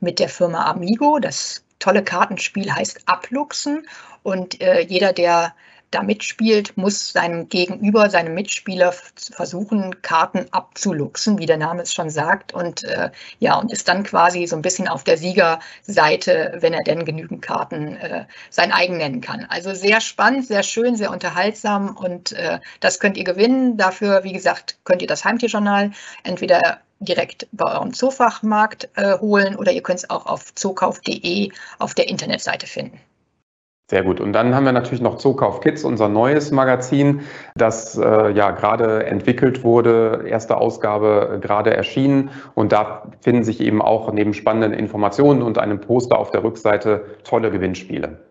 mit 0.00 0.20
der 0.20 0.28
Firma 0.28 0.66
Amigo. 0.66 1.18
Das 1.18 1.64
tolle 1.78 2.04
Kartenspiel 2.04 2.72
heißt 2.72 3.00
Abluchsen 3.06 3.88
und 4.22 4.58
jeder, 4.60 5.12
der 5.12 5.54
da 5.96 6.02
mitspielt, 6.02 6.76
muss 6.76 7.12
seinem 7.12 7.48
Gegenüber, 7.48 8.10
seinem 8.10 8.34
Mitspieler 8.34 8.92
versuchen, 8.92 10.02
Karten 10.02 10.46
abzuluxen, 10.50 11.38
wie 11.38 11.46
der 11.46 11.56
Name 11.56 11.82
es 11.82 11.94
schon 11.94 12.10
sagt. 12.10 12.52
Und 12.52 12.84
äh, 12.84 13.10
ja, 13.38 13.58
und 13.58 13.72
ist 13.72 13.88
dann 13.88 14.02
quasi 14.02 14.46
so 14.46 14.56
ein 14.56 14.62
bisschen 14.62 14.88
auf 14.88 15.04
der 15.04 15.16
Siegerseite, 15.16 16.58
wenn 16.60 16.74
er 16.74 16.82
denn 16.82 17.06
genügend 17.06 17.40
Karten 17.40 17.96
äh, 17.96 18.26
sein 18.50 18.72
eigen 18.72 18.98
nennen 18.98 19.22
kann. 19.22 19.46
Also 19.48 19.72
sehr 19.74 20.02
spannend, 20.02 20.46
sehr 20.46 20.62
schön, 20.62 20.96
sehr 20.96 21.10
unterhaltsam 21.10 21.96
und 21.96 22.32
äh, 22.32 22.58
das 22.80 23.00
könnt 23.00 23.16
ihr 23.16 23.24
gewinnen. 23.24 23.78
Dafür, 23.78 24.22
wie 24.22 24.34
gesagt, 24.34 24.78
könnt 24.84 25.00
ihr 25.00 25.08
das 25.08 25.24
Heimtierjournal 25.24 25.92
entweder 26.24 26.80
direkt 27.00 27.46
bei 27.52 27.72
eurem 27.72 27.94
Zoofachmarkt 27.94 28.90
äh, 28.96 29.18
holen 29.18 29.56
oder 29.56 29.72
ihr 29.72 29.82
könnt 29.82 30.00
es 30.00 30.10
auch 30.10 30.26
auf 30.26 30.54
zookauf.de 30.54 31.50
auf 31.78 31.94
der 31.94 32.08
Internetseite 32.08 32.66
finden. 32.66 33.00
Sehr 33.88 34.02
gut. 34.02 34.20
Und 34.20 34.32
dann 34.32 34.52
haben 34.52 34.64
wir 34.64 34.72
natürlich 34.72 35.00
noch 35.00 35.16
Zookauf 35.16 35.60
Kids, 35.60 35.84
unser 35.84 36.08
neues 36.08 36.50
Magazin, 36.50 37.20
das 37.54 37.96
äh, 37.96 38.32
ja 38.32 38.50
gerade 38.50 39.06
entwickelt 39.06 39.62
wurde, 39.62 40.24
erste 40.26 40.56
Ausgabe 40.56 41.34
äh, 41.36 41.38
gerade 41.38 41.72
erschienen. 41.76 42.30
Und 42.54 42.72
da 42.72 43.12
finden 43.20 43.44
sich 43.44 43.60
eben 43.60 43.80
auch 43.80 44.12
neben 44.12 44.34
spannenden 44.34 44.72
Informationen 44.72 45.40
und 45.40 45.58
einem 45.58 45.80
Poster 45.80 46.18
auf 46.18 46.32
der 46.32 46.42
Rückseite 46.42 47.04
tolle 47.22 47.52
Gewinnspiele. 47.52 48.25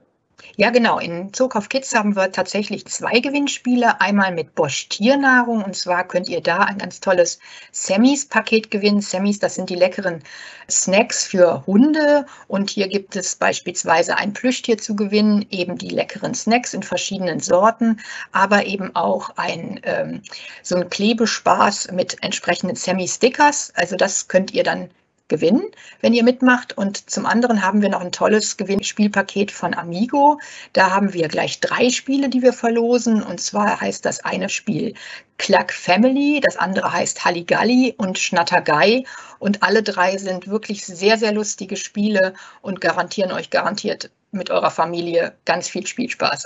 Ja, 0.57 0.69
genau. 0.69 0.99
In 0.99 1.33
Zukauf 1.33 1.67
Kids 1.67 1.93
haben 1.93 2.15
wir 2.15 2.31
tatsächlich 2.31 2.85
zwei 2.85 3.19
Gewinnspiele. 3.19 3.99
Einmal 3.99 4.31
mit 4.31 4.55
Bosch 4.55 4.87
Tiernahrung. 4.87 5.63
Und 5.63 5.75
zwar 5.75 6.07
könnt 6.07 6.29
ihr 6.29 6.41
da 6.41 6.59
ein 6.59 6.77
ganz 6.77 7.01
tolles 7.01 7.39
Sammys-Paket 7.71 8.71
gewinnen. 8.71 9.01
Sammys, 9.01 9.39
das 9.39 9.55
sind 9.55 9.69
die 9.69 9.75
leckeren 9.75 10.21
Snacks 10.69 11.25
für 11.25 11.65
Hunde. 11.65 12.25
Und 12.47 12.69
hier 12.69 12.87
gibt 12.87 13.15
es 13.15 13.35
beispielsweise 13.35 14.17
ein 14.17 14.33
Plüschtier 14.33 14.77
zu 14.77 14.95
gewinnen, 14.95 15.45
eben 15.51 15.77
die 15.77 15.89
leckeren 15.89 16.33
Snacks 16.33 16.73
in 16.73 16.83
verschiedenen 16.83 17.39
Sorten, 17.39 17.99
aber 18.31 18.65
eben 18.65 18.95
auch 18.95 19.31
ein, 19.37 19.79
ähm, 19.83 20.21
so 20.63 20.75
ein 20.75 20.89
Klebespaß 20.89 21.91
mit 21.91 22.23
entsprechenden 22.23 22.75
Sammy-Stickers. 22.75 23.73
Also 23.75 23.97
das 23.97 24.27
könnt 24.27 24.51
ihr 24.51 24.63
dann 24.63 24.89
gewinnen, 25.27 25.63
wenn 26.01 26.13
ihr 26.13 26.23
mitmacht. 26.23 26.77
Und 26.77 27.09
zum 27.09 27.25
anderen 27.25 27.63
haben 27.63 27.81
wir 27.81 27.89
noch 27.89 28.01
ein 28.01 28.11
tolles 28.11 28.57
Gewinnspielpaket 28.57 29.51
von 29.51 29.73
Amigo. 29.73 30.39
Da 30.73 30.91
haben 30.91 31.13
wir 31.13 31.27
gleich 31.27 31.59
drei 31.59 31.89
Spiele, 31.89 32.29
die 32.29 32.41
wir 32.41 32.53
verlosen. 32.53 33.23
Und 33.23 33.39
zwar 33.39 33.81
heißt 33.81 34.05
das 34.05 34.23
eine 34.23 34.49
Spiel 34.49 34.93
Cluck 35.37 35.71
Family, 35.73 36.39
das 36.41 36.57
andere 36.57 36.93
heißt 36.93 37.25
Halligalli 37.25 37.95
und 37.97 38.17
Schnattergei. 38.19 39.03
Und 39.39 39.63
alle 39.63 39.83
drei 39.83 40.17
sind 40.17 40.47
wirklich 40.47 40.85
sehr, 40.85 41.17
sehr 41.17 41.33
lustige 41.33 41.75
Spiele 41.75 42.33
und 42.61 42.81
garantieren 42.81 43.31
euch 43.31 43.49
garantiert 43.49 44.11
mit 44.31 44.49
eurer 44.49 44.71
Familie 44.71 45.35
ganz 45.45 45.67
viel 45.69 45.87
Spielspaß. 45.87 46.45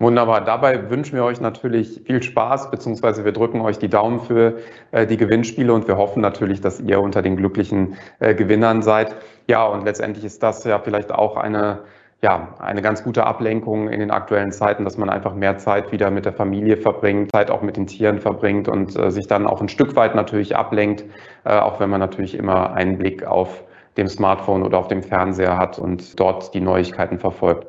Wunderbar. 0.00 0.40
Dabei 0.40 0.88
wünschen 0.88 1.14
wir 1.14 1.24
euch 1.24 1.42
natürlich 1.42 2.00
viel 2.06 2.22
Spaß, 2.22 2.70
beziehungsweise 2.70 3.26
wir 3.26 3.32
drücken 3.32 3.60
euch 3.60 3.78
die 3.78 3.90
Daumen 3.90 4.18
für 4.20 4.56
äh, 4.92 5.06
die 5.06 5.18
Gewinnspiele 5.18 5.70
und 5.74 5.86
wir 5.88 5.98
hoffen 5.98 6.22
natürlich, 6.22 6.62
dass 6.62 6.80
ihr 6.80 7.02
unter 7.02 7.20
den 7.20 7.36
glücklichen 7.36 7.98
äh, 8.18 8.34
Gewinnern 8.34 8.80
seid. 8.80 9.14
Ja, 9.46 9.66
und 9.66 9.84
letztendlich 9.84 10.24
ist 10.24 10.42
das 10.42 10.64
ja 10.64 10.78
vielleicht 10.78 11.12
auch 11.12 11.36
eine, 11.36 11.80
ja, 12.22 12.54
eine 12.60 12.80
ganz 12.80 13.04
gute 13.04 13.26
Ablenkung 13.26 13.90
in 13.90 14.00
den 14.00 14.10
aktuellen 14.10 14.52
Zeiten, 14.52 14.84
dass 14.84 14.96
man 14.96 15.10
einfach 15.10 15.34
mehr 15.34 15.58
Zeit 15.58 15.92
wieder 15.92 16.10
mit 16.10 16.24
der 16.24 16.32
Familie 16.32 16.78
verbringt, 16.78 17.30
Zeit 17.32 17.50
auch 17.50 17.60
mit 17.60 17.76
den 17.76 17.86
Tieren 17.86 18.20
verbringt 18.20 18.68
und 18.68 18.98
äh, 18.98 19.10
sich 19.10 19.26
dann 19.26 19.46
auch 19.46 19.60
ein 19.60 19.68
Stück 19.68 19.96
weit 19.96 20.14
natürlich 20.14 20.56
ablenkt, 20.56 21.04
äh, 21.44 21.58
auch 21.58 21.78
wenn 21.78 21.90
man 21.90 22.00
natürlich 22.00 22.34
immer 22.36 22.72
einen 22.72 22.96
Blick 22.96 23.26
auf 23.26 23.64
dem 23.98 24.08
Smartphone 24.08 24.62
oder 24.62 24.78
auf 24.78 24.88
dem 24.88 25.02
Fernseher 25.02 25.58
hat 25.58 25.78
und 25.78 26.18
dort 26.18 26.54
die 26.54 26.60
Neuigkeiten 26.62 27.18
verfolgt. 27.18 27.66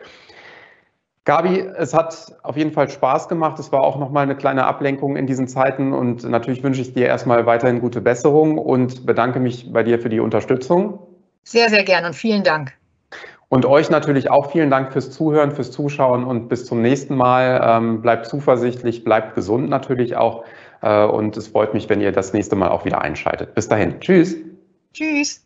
Gabi, 1.25 1.59
es 1.77 1.93
hat 1.93 2.35
auf 2.41 2.57
jeden 2.57 2.71
Fall 2.71 2.89
Spaß 2.89 3.27
gemacht. 3.27 3.59
Es 3.59 3.71
war 3.71 3.81
auch 3.81 3.99
nochmal 3.99 4.23
eine 4.23 4.35
kleine 4.35 4.65
Ablenkung 4.65 5.15
in 5.15 5.27
diesen 5.27 5.47
Zeiten 5.47 5.93
und 5.93 6.23
natürlich 6.23 6.63
wünsche 6.63 6.81
ich 6.81 6.93
dir 6.93 7.05
erstmal 7.05 7.45
weiterhin 7.45 7.79
gute 7.79 8.01
Besserung 8.01 8.57
und 8.57 9.05
bedanke 9.05 9.39
mich 9.39 9.71
bei 9.71 9.83
dir 9.83 9.99
für 9.99 10.09
die 10.09 10.19
Unterstützung. 10.19 10.99
Sehr, 11.43 11.69
sehr 11.69 11.83
gern 11.83 12.05
und 12.05 12.15
vielen 12.15 12.43
Dank. 12.43 12.73
Und 13.49 13.65
euch 13.65 13.89
natürlich 13.89 14.31
auch 14.31 14.51
vielen 14.51 14.69
Dank 14.69 14.93
fürs 14.93 15.11
Zuhören, 15.11 15.51
fürs 15.51 15.71
Zuschauen 15.71 16.23
und 16.23 16.47
bis 16.47 16.65
zum 16.65 16.81
nächsten 16.81 17.15
Mal. 17.15 17.61
Ähm, 17.63 18.01
bleibt 18.01 18.25
zuversichtlich, 18.25 19.03
bleibt 19.03 19.35
gesund 19.35 19.69
natürlich 19.69 20.15
auch. 20.15 20.45
Äh, 20.81 21.03
und 21.03 21.35
es 21.37 21.49
freut 21.49 21.73
mich, 21.73 21.89
wenn 21.89 22.01
ihr 22.01 22.13
das 22.13 22.33
nächste 22.33 22.55
Mal 22.55 22.69
auch 22.69 22.85
wieder 22.85 23.01
einschaltet. 23.01 23.53
Bis 23.53 23.67
dahin. 23.67 23.99
Tschüss. 23.99 24.37
Tschüss. 24.93 25.45